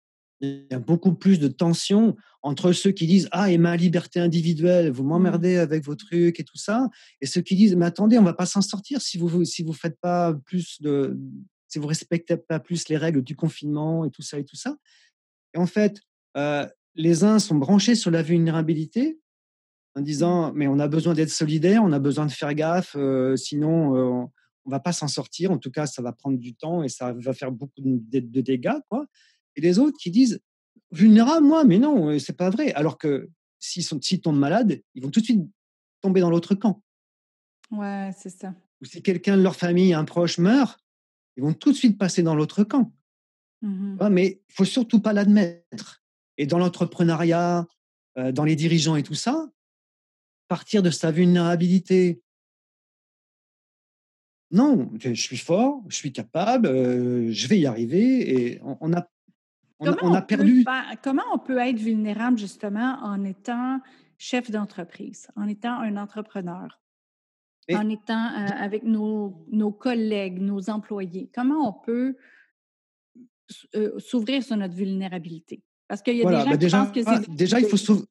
[0.41, 4.19] Il y a beaucoup plus de tension entre ceux qui disent Ah, et ma liberté
[4.19, 5.09] individuelle, vous mmh.
[5.09, 6.89] m'emmerdez avec vos trucs et tout ça,
[7.21, 9.73] et ceux qui disent Mais attendez, on va pas s'en sortir si vous si vous
[9.73, 11.17] faites pas plus de,
[11.69, 14.77] si vous respectez pas plus les règles du confinement et tout ça et tout ça.
[15.55, 16.01] Et en fait,
[16.37, 19.21] euh, les uns sont branchés sur la vulnérabilité
[19.95, 23.37] en disant mais on a besoin d'être solidaire, on a besoin de faire gaffe, euh,
[23.37, 24.27] sinon euh,
[24.65, 25.51] on va pas s'en sortir.
[25.51, 28.79] En tout cas, ça va prendre du temps et ça va faire beaucoup de, dégâts,
[28.89, 29.07] quoi.
[29.57, 30.41] Et les autres qui disent
[30.93, 32.73] vulnérable, moi, mais non, c'est pas vrai.
[32.75, 35.43] Alors que s'ils sont, s'ils tombent malades, ils vont tout de suite
[36.01, 36.83] tomber dans l'autre camp.
[37.71, 38.55] Ouais, c'est ça.
[38.81, 40.79] Ou si quelqu'un de leur famille, un proche meurt,
[41.37, 42.93] ils vont tout de suite passer dans l'autre camp.
[43.63, 46.03] Mmh mais il faut surtout pas l'admettre.
[46.37, 47.67] Et dans l'entrepreneuriat,
[48.17, 49.49] euh, dans les dirigeants et tout ça,
[50.49, 52.23] partir de sa vulnérabilité.
[54.51, 58.31] Non, je suis fort, je suis capable, euh, je vais y arriver.
[58.33, 59.07] Et on, a,
[59.81, 60.65] on, a perdu.
[61.03, 63.81] comment on peut être vulnérable justement en étant
[64.17, 66.81] chef d'entreprise, en étant un entrepreneur?
[67.71, 71.31] en étant avec nos, nos, collègues, nos employés?
[71.35, 72.17] Comment on peut
[73.99, 75.63] s'ouvrir sur notre vulnérabilité?
[75.87, 77.35] Parce qu'il y a des gens bah, qui déjà, pensent que c'est...
[77.35, 78.07] Déjà, il faut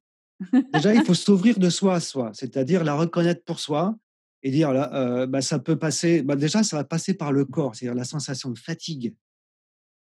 [0.73, 3.95] déjà, il faut s'ouvrir de soi à soi, c'est-à-dire la reconnaître pour soi
[4.43, 6.21] et dire là, bah, ça peut passer.
[6.21, 9.15] Bah, déjà, ça va passer par le corps, c'est-à-dire la sensation de fatigue.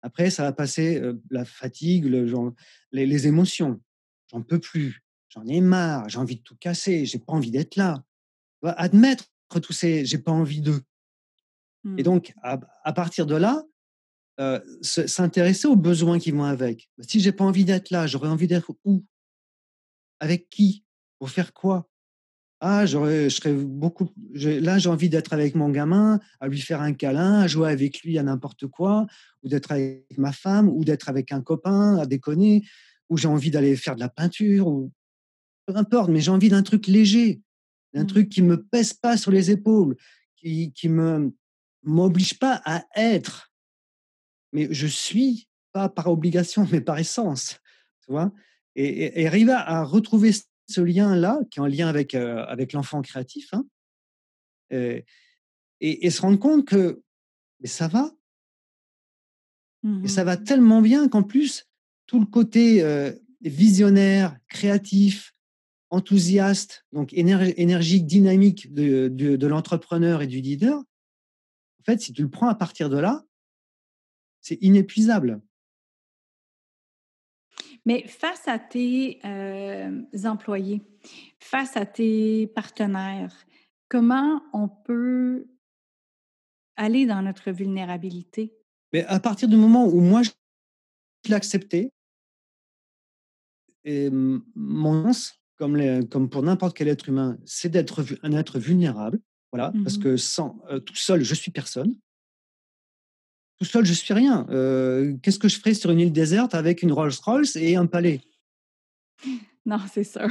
[0.02, 2.52] Après, ça va passer la fatigue, le, genre,
[2.92, 3.80] les, les émotions.
[4.30, 7.76] J'en peux plus, j'en ai marre, j'ai envie de tout casser, j'ai pas envie d'être
[7.76, 8.04] là.
[8.62, 9.24] Admettre
[9.60, 10.82] tous ces, j'ai pas envie d'eux.
[11.84, 12.02] Et mmh.
[12.02, 13.62] donc, à, partir de là,
[14.82, 16.90] s'intéresser aux besoins qui vont avec.
[17.06, 19.04] Si j'ai pas envie d'être là, j'aurais envie d'être où?
[20.20, 20.84] Avec qui?
[21.18, 21.88] Pour faire quoi?
[22.60, 24.08] Ah, je serais beaucoup.
[24.32, 28.00] là, j'ai envie d'être avec mon gamin, à lui faire un câlin, à jouer avec
[28.02, 29.06] lui à n'importe quoi,
[29.42, 32.64] ou d'être avec ma femme, ou d'être avec un copain, à déconner,
[33.10, 34.90] ou j'ai envie d'aller faire de la peinture, ou
[35.66, 37.42] peu importe, mais j'ai envie d'un truc léger,
[37.92, 38.06] d'un mmh.
[38.06, 39.96] truc qui me pèse pas sur les épaules,
[40.36, 41.34] qui, qui me
[41.82, 43.52] m'oblige pas à être,
[44.54, 47.60] mais je suis pas par obligation, mais par essence,
[48.00, 48.32] tu vois?
[48.76, 50.32] Et, arriver à, retrouver
[50.66, 53.64] ce lien-là, qui est en lien avec, euh, avec l'enfant créatif, hein,
[54.70, 55.04] et,
[55.80, 57.04] et, se rendre compte que
[57.60, 58.10] mais ça va.
[60.02, 61.66] Et ça va mmh tellement bien qu'en plus,
[62.06, 63.12] tout le côté euh,
[63.42, 65.34] visionnaire, créatif,
[65.90, 72.30] enthousiaste, donc énergique, dynamique de, de, l'entrepreneur et du leader, en fait, si tu le
[72.30, 73.24] prends à partir de là,
[74.44, 75.40] c'est inépuisable.
[77.86, 80.82] Mais face à tes euh, employés,
[81.38, 83.34] face à tes partenaires,
[83.88, 85.46] comment on peut
[86.76, 88.54] aller dans notre vulnérabilité?
[88.92, 90.30] Mais à partir du moment où moi, je
[91.28, 91.90] l'ai accepté,
[93.84, 95.10] et mon
[95.56, 99.20] comme, comme pour n'importe quel être humain, c'est d'être un être vulnérable.
[99.52, 101.94] Voilà, parce mmh que sans tout seul, je suis personne.
[103.58, 104.44] Tout seul, je suis rien.
[105.22, 108.20] Qu'est-ce que je ferais sur une île déserte avec une Rolls-Royce et un palais?
[109.64, 110.26] Non, c'est ça.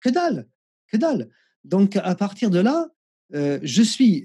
[0.00, 0.48] Que dalle,
[0.88, 1.30] que dalle.
[1.64, 2.88] Donc à partir de là,
[3.32, 4.24] je suis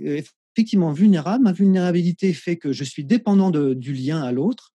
[0.53, 1.43] effectivement vulnérable.
[1.43, 4.73] Ma vulnérabilité fait que je suis dépendant de, du lien à l'autre,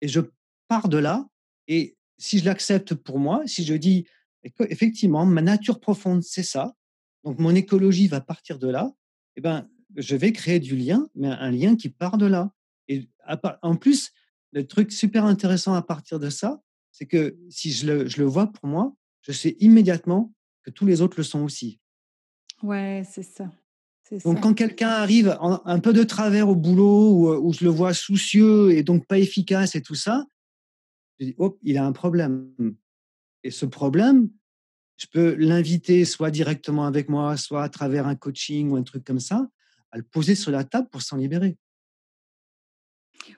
[0.00, 0.20] et je
[0.68, 1.26] pars de là.
[1.68, 4.06] Et si je l'accepte pour moi, si je dis
[4.60, 6.74] effectivement, ma nature profonde, c'est ça.
[7.24, 8.92] Donc, mon écologie va partir de là.
[9.36, 12.52] Eh ben, je vais créer du lien, mais un lien qui part de là.
[12.88, 13.08] Et
[13.62, 14.12] en plus,
[14.52, 16.60] le truc super intéressant à partir de ça,
[16.92, 20.86] c'est que si je le, je le, vois pour moi, je sais immédiatement que tous
[20.86, 21.80] les autres le sont aussi.
[22.62, 23.50] Ouais, c'est ça.
[24.24, 27.94] Donc, quand quelqu'un arrive un peu de travers au boulot, où, où, je le vois
[27.94, 30.26] soucieux et donc pas efficace et tout ça,
[31.18, 32.52] je dis, oh, il a un problème.
[33.42, 34.28] Et ce problème,
[34.96, 39.04] je peux l'inviter soit directement avec moi, soit à travers un coaching ou un truc
[39.04, 39.48] comme ça,
[39.94, 41.56] à le poser sur la table pour s'en libérer.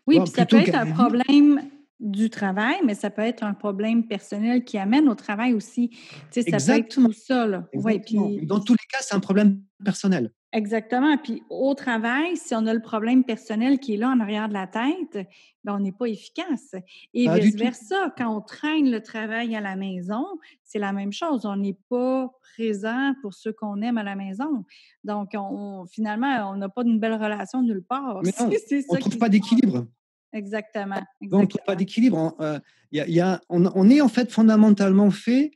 [0.06, 1.62] Oui, puis ça peut être un problème
[2.00, 5.90] du travail, mais ça peut être un problème personnel qui amène au travail aussi.
[5.90, 5.96] Tu
[6.30, 7.08] sais, ça Exactement.
[7.08, 7.68] peut être tout ça.
[7.74, 8.16] Ouais, puis...
[8.46, 10.32] Dans tous les cas, c'est un problème personnel.
[10.56, 11.18] Exactement.
[11.18, 14.54] Puis au travail, si on a le problème personnel qui est là en arrière de
[14.54, 15.28] la tête,
[15.64, 16.74] ben, on n'est pas efficace.
[17.12, 20.24] Et vice-versa, quand on traîne le travail à la maison,
[20.64, 21.44] c'est la même chose.
[21.44, 24.64] On n'est pas présent pour ceux qu'on aime à la maison.
[25.04, 28.22] Donc, on, finalement, on n'a pas une belle relation nulle part.
[28.24, 29.86] Mais on ne trouve pas d'équilibre.
[30.32, 31.02] Exactement.
[31.32, 32.34] on ne trouve pas d'équilibre.
[32.40, 32.58] Euh,
[32.92, 35.50] y a, on est en fait fondamentalement fait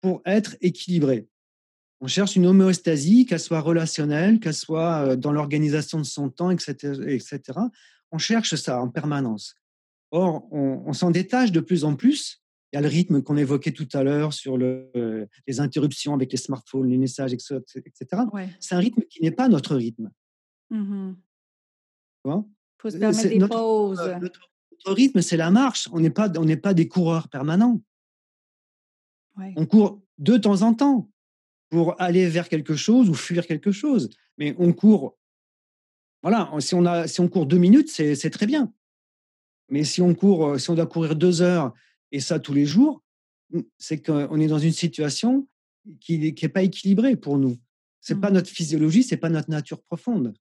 [0.00, 1.26] pour être équilibré.
[2.00, 6.50] On cherche une homéostasie, qu'elle soit relationnelle, qu'elle soit euh, dans l'organisation de son temps,
[6.50, 7.40] etc., etc.
[8.10, 9.56] On cherche ça en permanence.
[10.10, 12.40] Or, on, s'en détache de plus en plus.
[12.72, 16.30] Il y a le rythme qu'on évoquait tout à l'heure sur le, les interruptions avec
[16.30, 18.22] les smartphones, les messages, etc.
[18.60, 20.10] C'est un rythme qui n'est pas notre rythme.
[20.70, 21.14] Mmh
[22.26, 22.44] Il
[22.78, 24.16] faut se permettre des notre, pauses.
[24.20, 25.88] Notre, rythme, c'est la marche.
[25.92, 27.80] On n'est pas, on n'est pas des coureurs permanents.
[29.56, 31.10] On court de temps en temps
[31.70, 34.10] pour aller vers quelque chose ou fuir quelque chose.
[34.38, 35.16] Mais on court,
[36.22, 38.72] voilà, si on, a, si on court deux minutes, c'est très bien.
[39.68, 41.72] Mais si on court, euh, si on doit courir deux heures
[42.12, 43.02] et ça tous les jours,
[43.50, 45.48] mmh, c'est qu'on est dans une situation
[46.00, 47.56] qui n'est pas équilibrée pour nous.
[48.00, 48.34] C'est pas mmh.
[48.34, 50.34] notre physiologie, c'est pas notre nature profonde.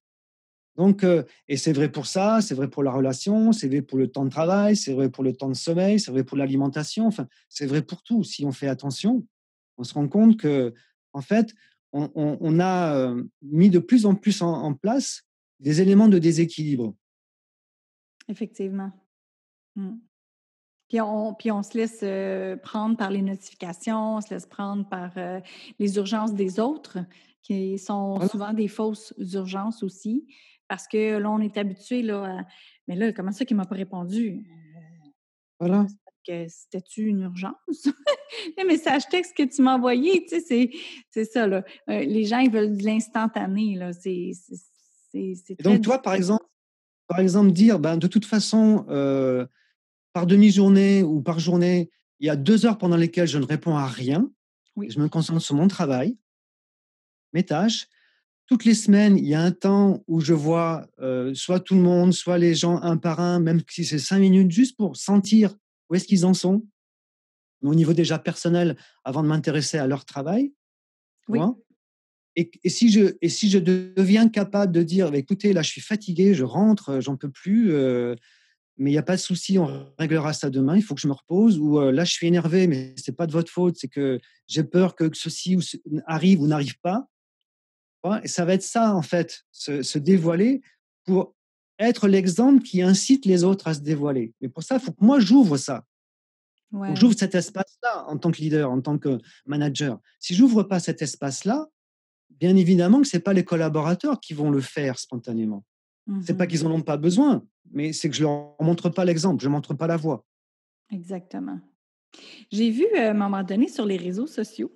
[0.75, 3.97] Donc, euh, et c'est vrai pour ça, c'est vrai pour la relation, c'est vrai pour
[3.97, 7.05] le temps de travail, c'est vrai pour le temps de sommeil, c'est vrai pour l'alimentation.
[7.05, 8.23] Enfin, c'est vrai pour tout.
[8.23, 9.25] Si on fait attention,
[9.77, 10.73] on se rend compte que
[11.13, 11.54] en fait,
[11.93, 15.23] on, a mis de plus en plus en, place
[15.60, 16.95] des éléments de déséquilibre.
[18.28, 18.91] Effectivement.
[19.76, 19.93] Mmh.
[20.89, 24.88] Puis on, puis on se laisse euh, prendre par les notifications, on se laisse prendre
[24.88, 25.39] par euh,
[25.80, 26.99] les urgences des autres,
[27.41, 30.26] qui sont souvent des fausses urgences aussi,
[30.67, 32.45] parce que là, on est habitué, là, à,
[32.88, 34.43] mais là, comment ça qu'il ne m'a pas répondu?
[35.60, 35.86] Voilà.
[36.25, 37.53] C'était-tu une urgence?
[38.57, 40.69] le message texte que tu m'as envoyé, tu sais,
[41.09, 41.63] c'est ça, là.
[41.88, 43.91] les gens, ils veulent de l'instantané, là.
[43.93, 44.31] C'est
[45.62, 46.45] donc, toi, par exemple,
[47.07, 49.45] par exemple, dire, ben, de toute façon, euh,
[50.13, 53.75] par demi-journée ou par journée, il y a deux heures pendant lesquelles je ne réponds
[53.75, 54.29] à rien.
[54.88, 56.17] Je me concentre sur mon travail,
[57.33, 57.88] mes tâches.
[58.47, 61.81] Toutes les semaines, il y a un temps où je vois euh, soit tout le
[61.81, 65.55] monde, soit les gens un par un, même si c'est cinq minutes, juste pour sentir
[65.93, 66.65] où est-ce qu'ils en sont,
[67.62, 70.51] au niveau déjà personnel, avant de m'intéresser à leur travail.
[71.27, 71.39] Oui.
[72.36, 75.82] Et, si je, et si je deviens capable de dire, bah, écoutez, là, je suis
[75.82, 78.15] fatigué, je rentre, euh, j'en peux plus, euh,
[78.77, 81.08] mais il n'y a pas de souci, on réglera ça demain, il faut que je
[81.08, 83.77] me repose, ou euh, là, je suis énervé, mais ce n'est pas de votre faute,
[83.77, 85.60] c'est que j'ai peur que ceci
[86.08, 87.08] arrive ou n'arrive pas.
[88.23, 90.62] Et ça va être ça, en fait, se, dévoiler
[91.06, 91.36] pour
[91.79, 94.33] être l'exemple qui incite les autres à se dévoiler.
[94.41, 95.86] Mais pour ça, il faut que moi, j'ouvre ça.
[96.95, 99.99] J'ouvre cet espace-là en tant que leader, en tant que manager.
[100.19, 101.67] Si j'ouvre pas cet espace-là,
[102.39, 105.63] bien évidemment que ce pas les collaborateurs qui vont le faire spontanément.
[106.07, 108.55] Ce n'est pas mmh qu'ils n'en ont pas besoin, mais c'est que je ne leur
[108.59, 110.25] montre pas l'exemple, je ne montre pas la voie.
[110.91, 111.59] Exactement.
[112.51, 114.71] J'ai vu euh, à un moment donné sur les réseaux sociaux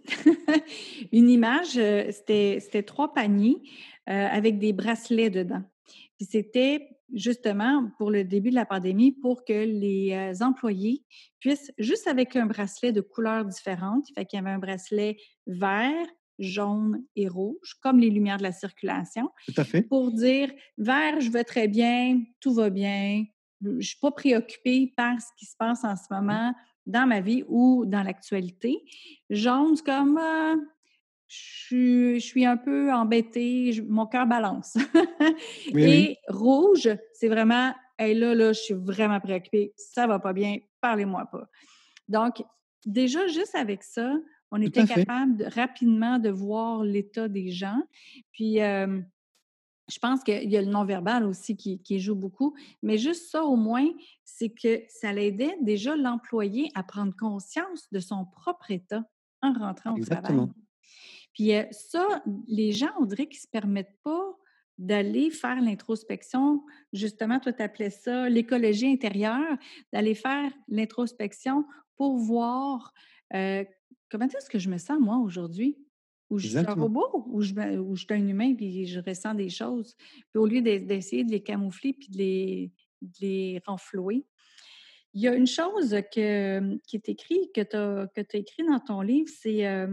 [1.12, 3.62] une image, euh, c'était trois paniers
[4.10, 5.63] euh, avec des bracelets dedans.
[6.17, 11.06] Puis c'était justement pour le début de la pandémie pour que les employés
[11.39, 16.08] puissent, juste avec un bracelet de couleurs différentes, fait qu'il y avait un bracelet vert,
[16.39, 19.30] jaune et rouge, comme les lumières de la circulation.
[19.47, 19.82] Tout à fait.
[19.84, 23.23] Pour dire vert, je vais très bien, tout va bien,
[23.62, 26.15] je ne suis pas préoccupée par ce qui se passe en ce mmh.
[26.15, 26.53] moment
[26.86, 28.84] dans ma vie ou dans l'actualité.
[29.30, 30.56] Jaune, comme euh,
[31.27, 34.77] je, suis un peu embêtée, mon cœur balance.
[35.75, 40.57] et rouge, c'est vraiment hey, là, là, je suis vraiment préoccupée, ça va pas bien,
[40.81, 41.47] parlez-moi pas.
[42.07, 42.43] Donc,
[42.85, 44.13] déjà, juste avec ça,
[44.51, 47.81] on était capable rapidement de voir l'état des gens.
[48.31, 48.59] Puis,
[49.89, 52.55] je pense qu'il y a le non-verbal aussi qui, joue beaucoup.
[52.81, 53.87] Mais juste ça, au moins,
[54.23, 59.03] c'est que ça l'aidait déjà l'employé à prendre conscience de son propre état
[59.41, 60.47] en rentrant au travail.
[61.38, 64.36] Puis ça, les gens, on dirait qu'ils ne se permettent pas
[64.80, 66.63] d'aller faire l'introspection.
[66.93, 69.56] Justement, toi, tu appelais ça l'écologie intérieure,
[69.93, 71.63] d'aller faire l'introspection
[71.95, 72.91] pour voir
[73.32, 75.78] comment est-ce que je me sens, moi, aujourd'hui?
[76.32, 79.50] Où je suis un robot, ou je, je suis un humain, puis je ressens des
[79.50, 79.95] choses.
[80.32, 82.71] Puis au lieu d'essayer de les camoufler, puis de les,
[83.21, 84.26] les renflouer.
[85.13, 88.80] Il y a une chose que, qui est écrite, que tu as, as écrit dans
[88.80, 89.88] ton livre, c'est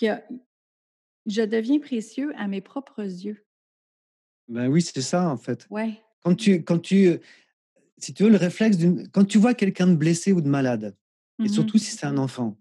[0.00, 0.06] que
[1.26, 3.44] je deviens précieux à mes propres yeux.
[4.48, 5.66] Ben oui, c'est ça, en fait.
[5.70, 6.00] Ouais.
[6.22, 7.18] Quand tu, quand tu,
[7.98, 9.08] si tu veux, le réflexe d'une.
[9.08, 10.96] Quand tu vois quelqu'un de blessé ou de malade,
[11.38, 12.56] et mmh surtout si c'est un enfant.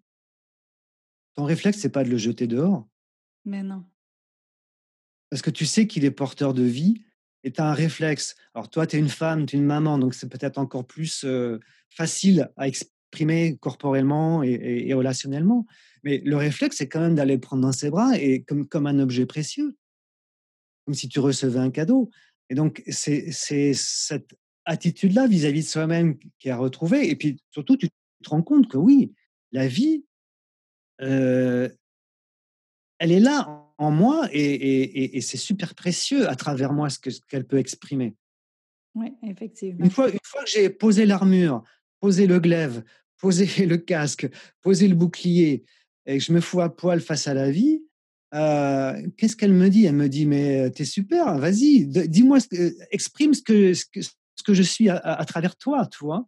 [1.36, 2.88] Ton réflexe, c'est pas de le jeter dehors.
[3.43, 3.86] Mais non.
[5.30, 7.04] Parce que tu sais qu'il est porteur de vie
[7.43, 8.36] et tu as un réflexe.
[8.54, 11.26] Alors toi, tu es une femme, tu es une maman, donc c'est peut-être encore plus
[11.89, 15.65] facile à exprimer corporellement et, relationnellement.
[16.06, 18.88] Mais le réflexe, c'est quand même d'aller le prendre dans ses bras et comme, comme
[18.88, 19.76] un objet précieux,
[20.86, 22.10] comme si tu recevais un cadeau.
[22.50, 23.32] Et donc, c'est
[23.74, 27.10] cette attitude-là vis-à-vis de soi-même qui a retrouvé.
[27.10, 29.13] Et puis, surtout, tu te rends compte que oui,
[29.52, 30.06] la vie,
[31.00, 31.72] elle
[33.00, 38.15] est là en moi et, c'est super précieux à travers moi ce qu'elle peut exprimer.
[38.94, 39.84] Oui, effectivement.
[39.84, 41.63] Une fois, une fois que j'ai posé l'armure,
[42.00, 42.84] posé le glaive,
[43.18, 44.30] posé le casque,
[44.62, 45.65] posé le bouclier,
[46.06, 47.84] et que je me fous à poil face à la vie,
[48.32, 49.86] qu'est-ce qu'elle me dit?
[49.86, 52.39] Elle me dit, mais t'es super, vas-y, dis-moi,
[52.91, 53.86] exprime ce que, ce
[54.46, 56.28] que, je suis à, travers toi, tu vois.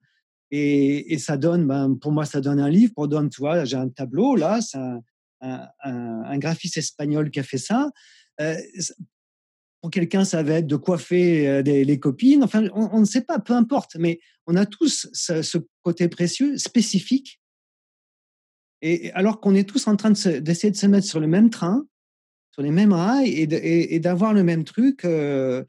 [0.51, 2.93] Et, ça donne, ben, pour moi, ça donne un livre.
[2.95, 4.77] Pour donne, tu j'ai un tableau là, c'est
[5.41, 7.89] un, graphiste espagnol qui a fait ça.
[8.39, 8.55] Euh,
[9.81, 12.43] pour quelqu'un, ça va être de coiffer euh, les copines.
[12.43, 13.95] Enfin, on, ne sait pas, peu importe.
[13.97, 17.39] Mais on a tous ce, côté précieux, spécifique.
[18.81, 21.85] Et alors qu'on est tous en train d'essayer de, se mettre sur le même train,
[22.51, 25.03] sur les mêmes rails et d'avoir le même truc.
[25.05, 25.63] Euh,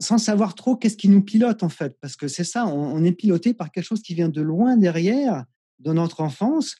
[0.00, 3.12] sans savoir trop qu'est-ce qui nous pilote en fait, parce que c'est ça, on, est
[3.12, 5.44] piloté par quelque chose qui vient de loin derrière,
[5.80, 6.76] de notre enfance.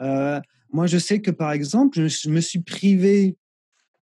[0.00, 0.40] Euh,
[0.70, 3.36] moi, je sais que par exemple, je, me suis privé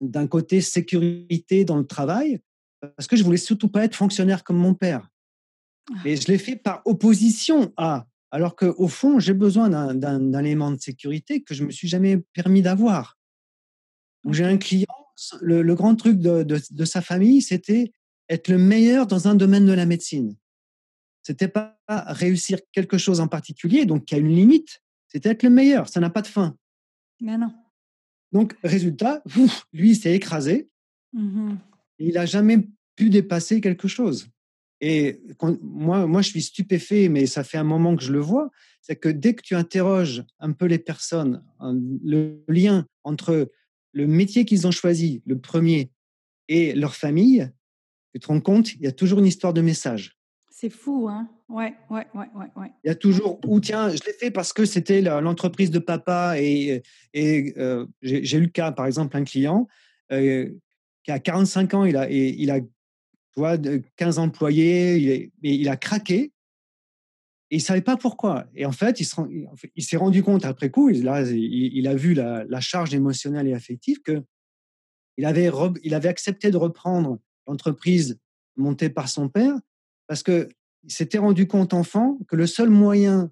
[0.00, 2.40] d'un côté sécurité dans le travail
[2.80, 5.08] parce que je voulais surtout pas être fonctionnaire comme mon père.
[6.04, 8.06] Mais je l'ai fait par opposition à.
[8.32, 12.18] Alors qu'au fond, j'ai besoin d'un élément de sécurité que je ne me suis jamais
[12.32, 13.18] permis d'avoir.
[14.30, 14.86] J'ai un client,
[15.40, 17.92] le, grand truc de, de sa famille, c'était
[18.28, 20.34] être le meilleur dans un domaine de la médecine.
[21.22, 25.50] C'était pas réussir quelque chose en particulier, donc qui a une limite, c'était être le
[25.50, 25.88] meilleur.
[25.88, 26.56] Ça n'a pas de fin.
[27.20, 27.52] Mais non.
[28.32, 29.22] Donc, résultat,
[29.72, 30.70] lui, il s'est écrasé.
[31.12, 31.56] Mmh
[31.98, 32.66] il n'a jamais
[32.96, 34.28] pu dépasser quelque chose.
[34.84, 35.20] Et
[35.62, 38.96] moi, moi, je suis stupéfait, mais ça fait un moment que je le vois, c'est
[38.96, 41.44] que dès que tu interroges un peu les personnes,
[42.04, 43.52] le lien entre
[43.92, 45.92] le métier qu'ils ont choisi, le premier,
[46.48, 47.48] et leur famille,
[48.12, 50.18] tu te rends compte, il y a toujours une histoire de message.
[50.50, 52.72] C'est fou, hein Ouais, ouais, ouais, ouais, ouais.
[52.82, 56.34] Il y a toujours, ou tiens, je l'ai fait parce que c'était l'entreprise de papa
[56.38, 56.82] et,
[57.14, 59.68] et euh, j'ai eu le cas, par exemple, un client
[60.10, 60.50] euh,
[61.04, 62.58] qui a 45 ans, il a, et, il a
[63.32, 63.56] tu vois,
[63.96, 66.32] 15 employés, il, il a craqué
[67.52, 68.46] et il savait pas pourquoi.
[68.54, 72.60] Et en fait, il s'est rendu compte après coup, il, là, il, a vu la,
[72.60, 74.22] charge émotionnelle et affective que
[75.18, 75.50] il avait,
[75.84, 78.18] il avait accepté de reprendre l'entreprise
[78.56, 79.54] montée par son père
[80.06, 80.48] parce qu'il
[80.88, 83.30] s'était rendu compte enfant que le seul moyen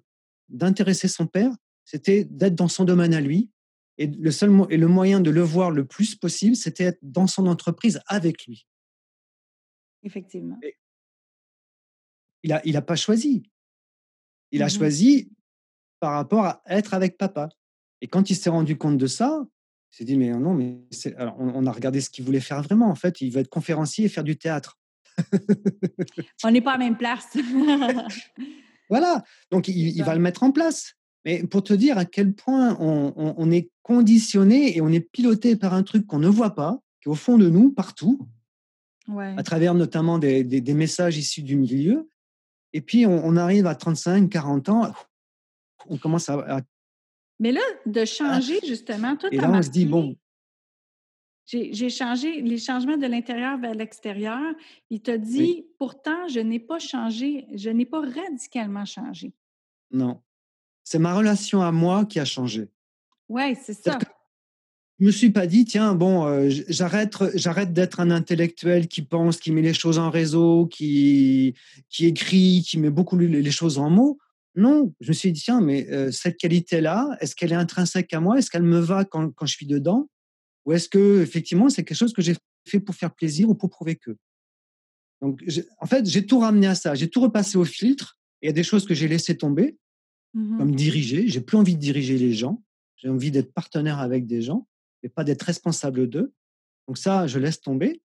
[0.49, 1.51] d'intéresser son père,
[1.83, 3.49] c'était d'être dans son domaine à lui.
[3.97, 7.25] Et le, seul, et le moyen de le voir le plus possible, c'était être dans
[7.25, 8.67] son entreprise avec lui.
[10.03, 10.59] Effectivement.
[12.43, 13.43] il n'a il a pas choisi.
[14.51, 15.31] Il a mmh choisi
[15.99, 17.49] par rapport à être avec papa.
[18.01, 19.45] Et quand il s'est rendu compte de ça,
[19.91, 20.81] il s'est dit, mais non, mais
[21.17, 22.89] Alors, on, a regardé ce qu'il voulait faire vraiment.
[22.89, 24.79] En fait, il veut être conférencier et faire du théâtre.
[26.43, 27.37] On n'est pas à la même place.
[28.89, 30.95] voilà, donc il, va le mettre en place.
[31.25, 35.73] Mais pour te dire à quel point on, est conditionné et on est piloté par
[35.73, 38.27] un truc qu'on ne voit pas, qui est au fond de nous, partout,
[39.19, 42.09] à travers notamment des, messages issus du milieu.
[42.73, 44.93] Et puis on, arrive à 35, 40 ans,
[45.89, 46.61] on commence à,
[47.39, 50.15] Mais là, de changer justement, toi, et là, on se dit, bon,
[51.45, 54.53] j'ai changé les changements de l'intérieur vers l'extérieur.
[54.89, 59.33] Il t'a dit, pourtant, je n'ai pas changé, je n'ai pas radicalement changé.
[59.91, 60.21] Non.
[60.83, 62.69] C'est ma relation à moi qui a changé.
[63.27, 63.97] Oui, c'est ça.
[65.01, 69.37] Je me suis pas dit, tiens, bon, euh, j'arrête, j'arrête d'être un intellectuel qui pense,
[69.37, 71.55] qui met les choses en réseau, qui,
[71.89, 74.19] qui écrit, qui met beaucoup les choses en mots.
[74.55, 78.19] Non, je me suis dit, tiens, mais euh, cette qualité-là, est-ce qu'elle est intrinsèque à
[78.19, 78.37] moi?
[78.37, 80.07] Est-ce qu'elle me va quand, quand je suis dedans?
[80.65, 82.35] Ou est-ce que effectivement c'est quelque chose que j'ai
[82.67, 84.11] fait pour faire plaisir ou pour prouver que?
[85.19, 85.43] Donc,
[85.79, 86.93] en fait, j'ai tout ramené à ça.
[86.93, 88.19] J'ai tout repassé au filtre.
[88.43, 89.77] Il y a des choses que j'ai laissées tomber,
[90.35, 91.27] mmh comme diriger.
[91.27, 92.61] J'ai plus envie de diriger les gens.
[92.97, 94.67] J'ai envie d'être partenaire avec des gens,
[95.03, 96.33] mais pas d'être responsable d'eux.
[96.87, 98.01] Donc ça, je laisse tomber.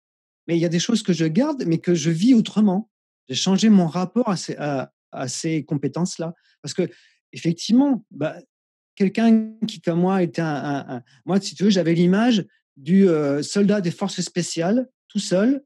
[0.47, 2.91] Mais il y a des choses que je garde, mais que je vis autrement.
[3.29, 6.35] J'ai changé mon rapport à ces, à, ces compétences-là.
[6.63, 6.89] Parce que,
[7.33, 8.37] effectivement, bah,
[8.95, 12.45] quelqu'un qui, comme moi, était un, Moi, si tu veux, j'avais l'image
[12.77, 15.63] du euh, soldat des forces spéciales, tout seul,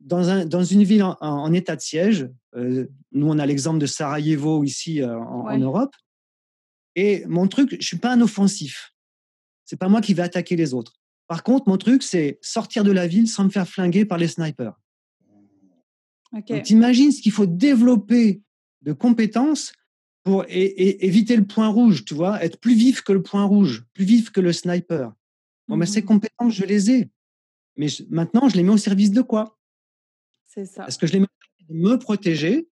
[0.00, 2.28] dans, un, dans une ville en, état de siège.
[2.54, 5.94] Euh, nous, on a l'exemple de Sarajevo ici euh, en, Europe.
[6.94, 8.94] Et mon truc, je suis pas un offensif.
[9.66, 10.94] C'est pas moi qui vais attaquer les autres.
[11.26, 14.28] Par contre, mon truc, c'est sortir de la ville sans me faire flinguer par les
[14.28, 14.80] snipers.
[16.32, 16.62] Okay.
[16.62, 18.42] T'imagines ce qu'il faut développer
[18.82, 19.72] de compétences
[20.22, 24.04] pour éviter le point rouge, tu vois, être plus vif que le point rouge, plus
[24.04, 25.12] vif que le sniper.
[25.68, 27.10] Bon, mais ces mmh compétences, je les ai.
[27.76, 29.58] Mais maintenant, je les mets au service de quoi?
[30.46, 30.86] C'est ça.
[30.86, 32.68] Est-ce que je les mets au service de me protéger,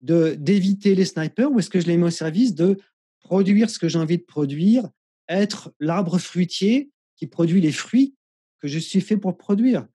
[0.00, 2.78] de d'éviter les snipers, ou est-ce que je les mets au service de
[3.20, 4.88] produire ce que j'ai envie de produire,
[5.28, 8.14] être l'arbre fruitier qui produit les fruits
[8.60, 9.86] que je suis fait pour produire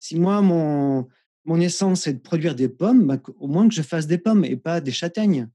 [0.00, 1.08] Si moi, mon,
[1.44, 4.44] mon essence est de produire des pommes, bah, au moins que je fasse des pommes
[4.44, 5.48] et pas des châtaignes.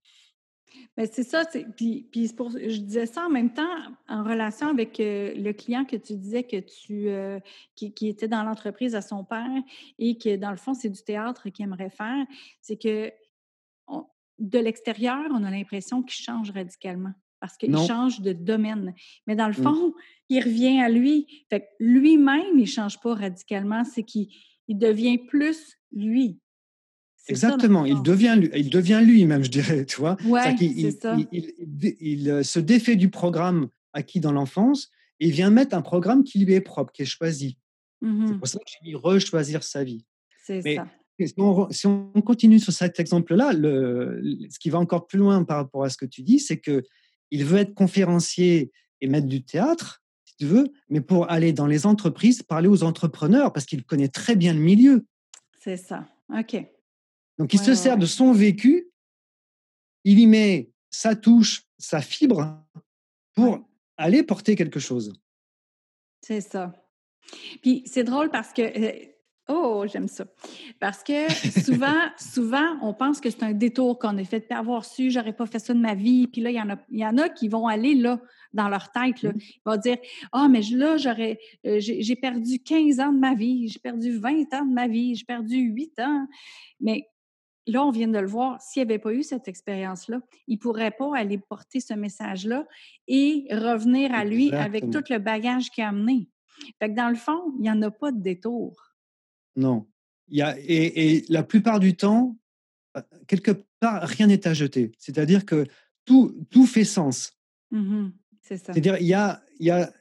[0.95, 1.43] Ben, c'est ça.
[1.75, 3.75] Puis, puis je disais ça en même temps
[4.07, 7.39] en relation avec euh, le client que tu disais que tu euh,
[7.75, 9.49] qui, qui, était dans l'entreprise à son père
[9.97, 12.25] et que dans le fond, c'est du théâtre qu'il aimerait faire.
[12.61, 13.11] C'est que
[14.39, 18.93] de l'extérieur, on a l'impression qu'il change radicalement parce qu'il change de domaine.
[19.27, 19.63] Mais dans le mmh.
[19.63, 19.93] fond,
[20.29, 21.27] il revient à lui.
[21.49, 23.83] Fait lui-même, il ne change pas radicalement.
[23.83, 24.29] C'est qu'il
[24.69, 26.39] devient plus lui.
[27.27, 30.15] Exactement, il devient, il devient lui-même, je dirais, tu vois?
[30.21, 30.95] il,
[31.99, 34.89] il, euh, se défait du programme acquis dans l'enfance
[35.19, 37.57] et vient mettre un programme qui lui est propre, qui est choisi.
[38.01, 40.05] C'est mmh pour ça que j'ai mis rechoisir sa vie.
[40.45, 40.87] C'est ça.
[41.71, 45.89] Si on, continue sur cet exemple-là, ce qui va encore plus loin par rapport à
[45.89, 46.83] ce que tu dis, c'est que
[47.33, 48.71] il veut être conférencier
[49.01, 52.83] et mettre du théâtre, si tu veux, mais pour aller dans les entreprises, parler aux
[52.83, 55.07] entrepreneurs, parce qu'il connaît très bien le milieu.
[55.59, 56.05] C'est ça.
[56.29, 56.55] OK.
[57.39, 58.91] Donc, il se sert de son vécu,
[60.03, 62.63] il y met sa touche, sa fibre
[63.33, 63.67] pour
[63.97, 65.11] aller porter quelque chose.
[66.21, 66.71] C'est ça.
[67.63, 69.05] Puis c'est drôle parce que euh,
[69.49, 70.25] Oh, j'aime ça.
[70.79, 71.29] Parce que
[71.61, 74.39] souvent, souvent, on pense que c'est un détour qu'on a fait.
[74.39, 76.27] de avoir su, j'aurais pas fait ça de ma vie.
[76.27, 78.21] Puis là, il y en a, il y en a qui vont aller là,
[78.53, 79.21] dans leur tête.
[79.21, 79.31] Là.
[79.31, 79.39] Mmh.
[79.39, 79.97] Ils vont dire
[80.31, 84.53] Ah, mais là, j'aurais, euh, j'ai perdu 15 ans de ma vie, j'ai perdu 20
[84.53, 86.25] ans de ma vie, j'ai perdu 8 ans.
[86.79, 87.09] Mais
[87.67, 90.59] là, on vient de le voir, s'il n'y avait pas eu cette expérience-là, il ne
[90.59, 92.65] pourrait pas aller porter ce message-là
[93.09, 96.29] et revenir à lui avec tout le bagage qu'il a amené.
[96.79, 98.92] Fait que dans le fond, il n'y en a pas de détour.
[99.55, 99.87] Non.
[100.29, 102.37] Il y a, et, la plupart du temps,
[102.97, 104.91] euh, quelque part, rien n'est à jeter.
[104.97, 105.65] C'est-à-dire que
[106.05, 107.37] tout, tout fait sens.
[107.71, 108.09] Mmh
[108.41, 108.73] c'est ça.
[108.73, 109.93] C'est-à-dire, il y a, il y a,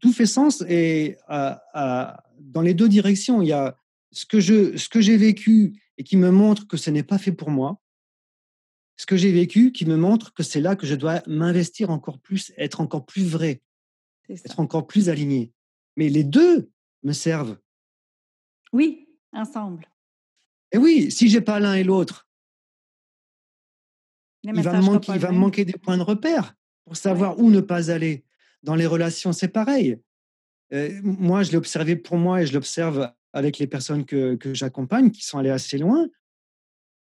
[0.00, 3.40] tout fait sens et dans les deux directions.
[3.40, 3.76] Il y a
[4.10, 7.18] ce que, je, ce que j'ai vécu et qui me montre que ce n'est pas
[7.18, 7.80] fait pour moi.
[8.96, 12.20] Ce que j'ai vécu qui me montre que c'est là que je dois m'investir encore
[12.20, 13.60] plus, être encore plus vrai,
[14.28, 15.52] être encore plus aligné.
[15.96, 16.70] Mais les deux
[17.02, 17.58] me servent.
[18.74, 19.88] Oui, ensemble.
[20.72, 22.28] Et oui, si j'ai pas l'un et l'autre,
[24.42, 27.60] il va, me manquer, il va manquer des points de repère pour savoir où ne
[27.60, 28.24] pas aller.
[28.64, 30.00] Dans les relations, c'est pareil.
[30.72, 34.54] Euh, moi, je l'ai observé pour moi et je l'observe avec les personnes que, que
[34.54, 36.08] j'accompagne qui sont allées assez loin.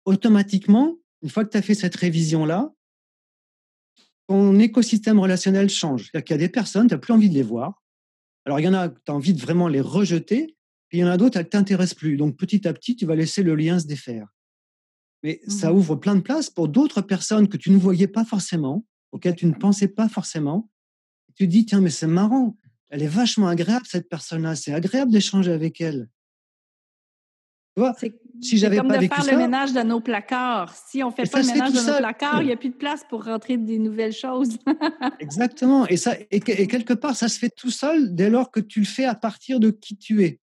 [0.06, 2.74] Automatiquement, une fois que tu as fait cette révision-là,
[4.28, 6.06] ton écosystème relationnel change.
[6.06, 7.84] C'est-à-dire qu'il y a des personnes, tu n'as plus envie de les voir.
[8.46, 10.56] Alors, il y en a, tu as envie de vraiment les rejeter,
[10.90, 12.18] puis il y en a d'autres, elles ne t'intéressent plus.
[12.18, 14.28] Donc petit à petit, tu vas laisser le lien se défaire.
[15.24, 18.26] Mais ça mmh ouvre plein de places pour d'autres personnes que tu ne voyais pas
[18.26, 20.70] forcément, auxquelles tu ne pensais pas forcément.
[21.36, 22.58] Tu te dis, tiens, mais c'est marrant,
[22.90, 24.56] elle est vachement agréable, cette personne-là.
[24.56, 26.10] C'est agréable d'échanger avec elle.
[27.76, 27.96] Tu vois,
[28.42, 30.74] si j'avais comme de faire le ménage de nos placards.
[30.74, 33.04] Si on fait pas le ménage de nos placards, il n'y a plus de place
[33.08, 34.58] pour rentrer des nouvelles choses.
[35.20, 35.86] Exactement.
[35.88, 38.86] Et, ça, et quelque part, ça se fait tout seul dès lors que tu le
[38.86, 40.40] fais à partir de qui tu es.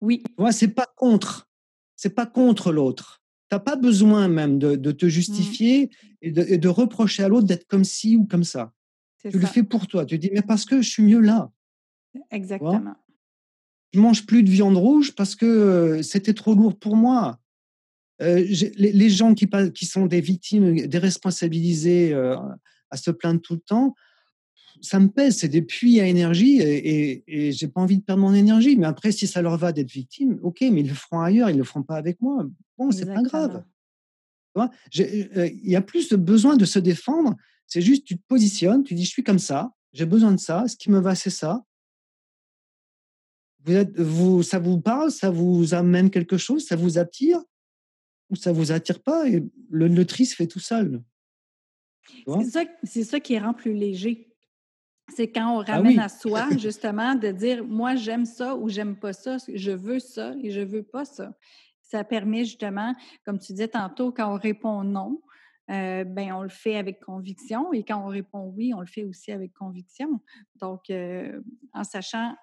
[0.00, 0.22] Oui.
[0.50, 1.48] C'est pas contre.
[1.96, 3.22] C'est pas contre l'autre.
[3.50, 5.08] Tu n'as pas besoin même de, te mmh.
[5.08, 5.90] justifier
[6.22, 8.72] et, de, reprocher à l'autre d'être comme ci ou comme ça.
[9.18, 10.06] Tu le fais pour toi.
[10.06, 11.50] Tu dis, mais parce que je suis mieux là.
[12.30, 12.94] Exactement.
[13.92, 17.38] Je mange plus de viande rouge parce que euh, c'était trop lourd pour moi.
[18.22, 18.44] Euh,
[18.76, 22.36] les, gens qui, qui sont des victimes déresponsabilisées euh,
[22.90, 23.94] à se plaindre tout le temps,
[24.82, 28.22] ça me pèse, c'est des puits à énergie et, et, j'ai pas envie de perdre
[28.22, 28.76] mon énergie.
[28.76, 31.58] Mais après, si ça leur va d'être victime, ok, mais ils le feront ailleurs, ils
[31.58, 32.46] le feront pas avec moi.
[32.78, 33.64] Bon, c'est pas grave.
[34.56, 37.36] Euh, il y a plus de besoin de se défendre.
[37.66, 40.66] C'est juste, tu te positionnes, tu dis, je suis comme ça, j'ai besoin de ça,
[40.66, 41.64] ce qui me va, c'est ça.
[43.64, 47.40] Vous êtes, vous, ça vous parle, ça vous amène quelque chose, ça vous attire
[48.30, 51.02] ou ça vous attire pas et le, le tri se fait tout seul.
[52.26, 52.64] C'est ça,
[53.04, 54.29] ça qui rend plus léger.
[55.14, 58.96] C'est quand on ah ramène à soi, justement, de dire moi, j'aime ça ou j'aime
[58.96, 61.32] pas ça, je veux ça et je veux pas ça.
[61.82, 62.94] Ça permet justement,
[63.24, 65.20] comme tu disais tantôt, quand on répond non,
[65.70, 69.04] euh, ben, on le fait avec conviction et quand on répond oui, on le fait
[69.04, 70.20] aussi avec conviction.
[70.60, 71.40] Donc, euh,
[71.72, 72.34] en sachant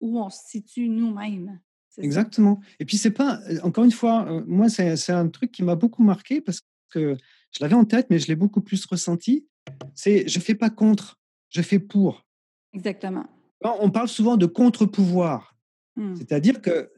[0.00, 1.60] où on se situe nous-mêmes.
[1.98, 2.60] Exactement.
[2.80, 6.02] Et puis, c'est pas, euh, encore une fois, moi, c'est un truc qui m'a beaucoup
[6.02, 6.60] marqué parce
[6.90, 7.16] que
[7.52, 9.46] je l'avais en tête, mais je l'ai beaucoup plus ressenti.
[9.94, 11.20] C'est je fais pas contre
[11.54, 12.24] je fais pour.
[12.72, 13.26] Exactement.
[13.62, 15.56] On parle souvent de contre-pouvoir.
[15.96, 16.14] Hmm.
[16.16, 16.90] C'est-à-dire que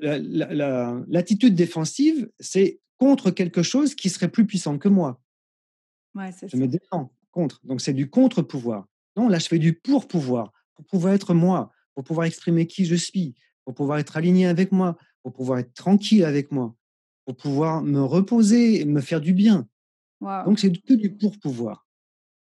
[1.09, 5.21] l'attitude défensive, c'est contre quelque chose qui serait plus puissant que moi.
[6.15, 7.61] Ouais, je me défends contre.
[7.65, 8.87] Donc c'est du contre-pouvoir.
[9.17, 12.95] Non, là je fais du pour-pouvoir, pour pouvoir être moi, pour pouvoir exprimer qui je
[12.95, 13.35] suis,
[13.65, 16.75] pour pouvoir être aligné avec moi, pour pouvoir être tranquille avec moi,
[17.27, 19.69] pour pouvoir me reposer et me faire du bien.
[20.21, 21.86] Donc c'est que du pour-pouvoir.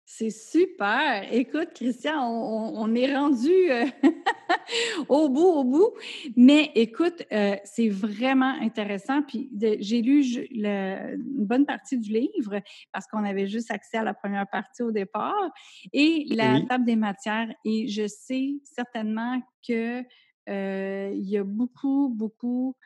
[0.04, 1.26] C'est super.
[1.32, 3.86] Écoute, Christian, on, est rendu euh,
[5.08, 5.94] au bout, au bout.
[6.36, 9.22] Mais écoute, euh, c'est vraiment intéressant.
[9.22, 9.50] Puis
[9.80, 12.60] j'ai lu une bonne partie du livre
[12.92, 15.50] parce qu'on avait juste accès à la première partie au départ
[15.92, 17.48] et la table des matières.
[17.64, 20.04] Et je sais certainement que
[20.48, 22.76] euh, il y a beaucoup, beaucoup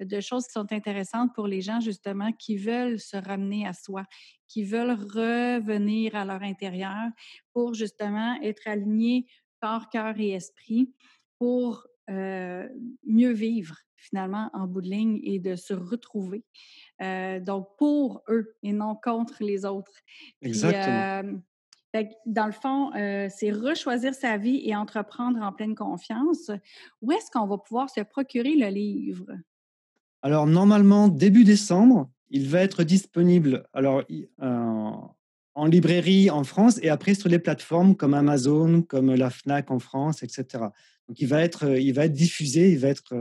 [0.00, 4.04] de choses qui sont intéressantes pour les gens justement qui veulent se ramener à soi,
[4.48, 7.10] qui veulent revenir à leur intérieur
[7.52, 9.26] pour justement être alignés
[9.60, 10.92] corps, cœur et esprit
[11.38, 12.68] pour euh,
[13.04, 16.44] mieux vivre finalement en bout de ligne et de se retrouver.
[17.02, 19.92] Euh, donc pour eux et non contre les autres.
[20.42, 21.32] Exactement.
[21.94, 22.90] Euh, dans le fond,
[23.30, 26.50] c'est rechoisir sa vie et entreprendre en pleine confiance.
[27.00, 29.32] Où est-ce qu'on va pouvoir se procurer le livre?
[30.22, 34.04] Alors, normalement, début décembre, il va être disponible alors,
[35.56, 39.78] en librairie en France et après sur les plateformes comme Amazon, comme la FNAC en
[39.78, 40.64] France, etc.
[41.08, 43.14] Donc il va être, il va être diffusé, il va être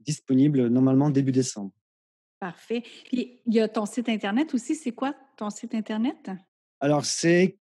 [0.00, 1.70] disponible normalement début décembre.
[2.40, 2.82] Parfait.
[3.04, 4.74] Puis il y a ton site Internet aussi.
[4.74, 6.30] C'est quoi ton site Internet?
[6.80, 7.58] Alors c'est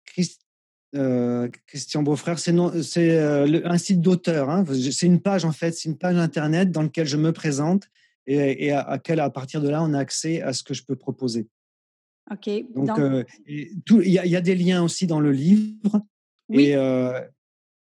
[1.67, 4.51] Christian Beaufrère, c'est un site d'auteur.
[4.51, 4.65] Hein.
[4.67, 7.89] C'est une page en fait, c'est une page Internet dans laquelle je me présente
[8.27, 10.97] et, à, à, à partir de là, on a accès à ce que je peux
[10.97, 11.49] proposer.
[12.31, 12.49] OK.
[12.75, 16.01] Donc, euh, il y, a des liens aussi dans le livre.
[16.49, 16.67] Oui.
[16.67, 17.21] Et, euh,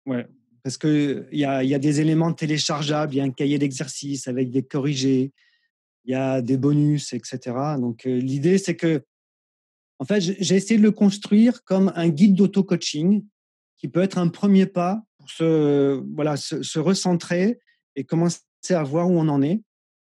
[0.06, 0.28] ouais,
[0.64, 4.28] parce qu'il y a, y a des éléments téléchargeables, il y a un cahier d'exercice
[4.28, 5.32] avec des corrigés,
[6.06, 7.40] il y a des bonus, etc.
[7.80, 9.04] Donc, euh, l'idée, c'est que,
[10.00, 13.24] en fait, j'ai essayé de le construire comme un guide d'auto-coaching
[13.78, 17.60] qui peut être un premier pas pour se, voilà, se recentrer
[17.96, 19.62] et commencer à voir où on en est.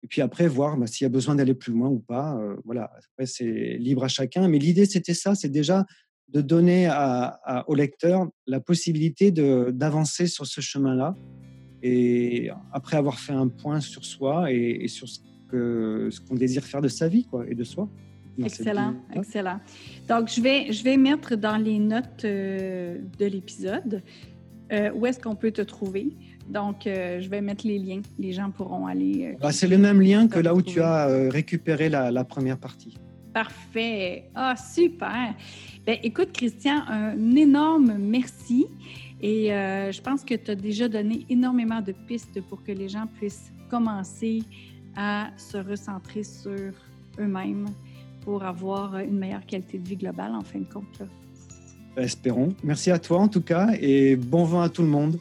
[0.04, 2.36] Et puis après, voir bah, s'il y a besoin d'aller plus loin ou pas.
[2.36, 4.46] Euh, voilà, après, c'est libre à chacun.
[4.48, 5.86] Mais l'idée, c'était ça, c'est déjà
[6.28, 11.16] de donner à, au lecteur la possibilité d'avancer sur ce chemin-là.
[11.82, 16.80] Et après avoir fait un point sur soi et, sur ce qu'on ce désire faire
[16.80, 17.88] de sa vie quoi, et de soi.
[18.42, 19.60] excellent, excellent.
[20.08, 24.02] Donc, je vais, je vais mettre dans les notes euh, de l'épisode
[24.72, 26.16] euh, où est-ce qu'on peut te trouver?
[26.48, 28.02] Donc, euh, je vais mettre les liens.
[28.18, 29.32] Les gens pourront aller.
[29.32, 32.58] Euh, bah, c'est le même lien que là où tu as euh, récupéré la, première
[32.58, 32.96] partie.
[33.32, 34.30] Parfait.
[34.34, 35.34] Ah, super.
[35.86, 38.66] Ben, écoute, Christian, un énorme merci.
[39.20, 43.06] Et je pense que tu as déjà donné énormément de pistes pour que les gens
[43.06, 44.42] puissent commencer
[44.96, 46.72] à se recentrer sur
[47.18, 47.66] eux-mêmes
[48.20, 51.02] pour avoir une meilleure qualité de vie globale, en fin de compte.
[51.96, 52.54] Espérons.
[52.62, 55.18] Merci à toi en tout cas et bon vent à tout le monde.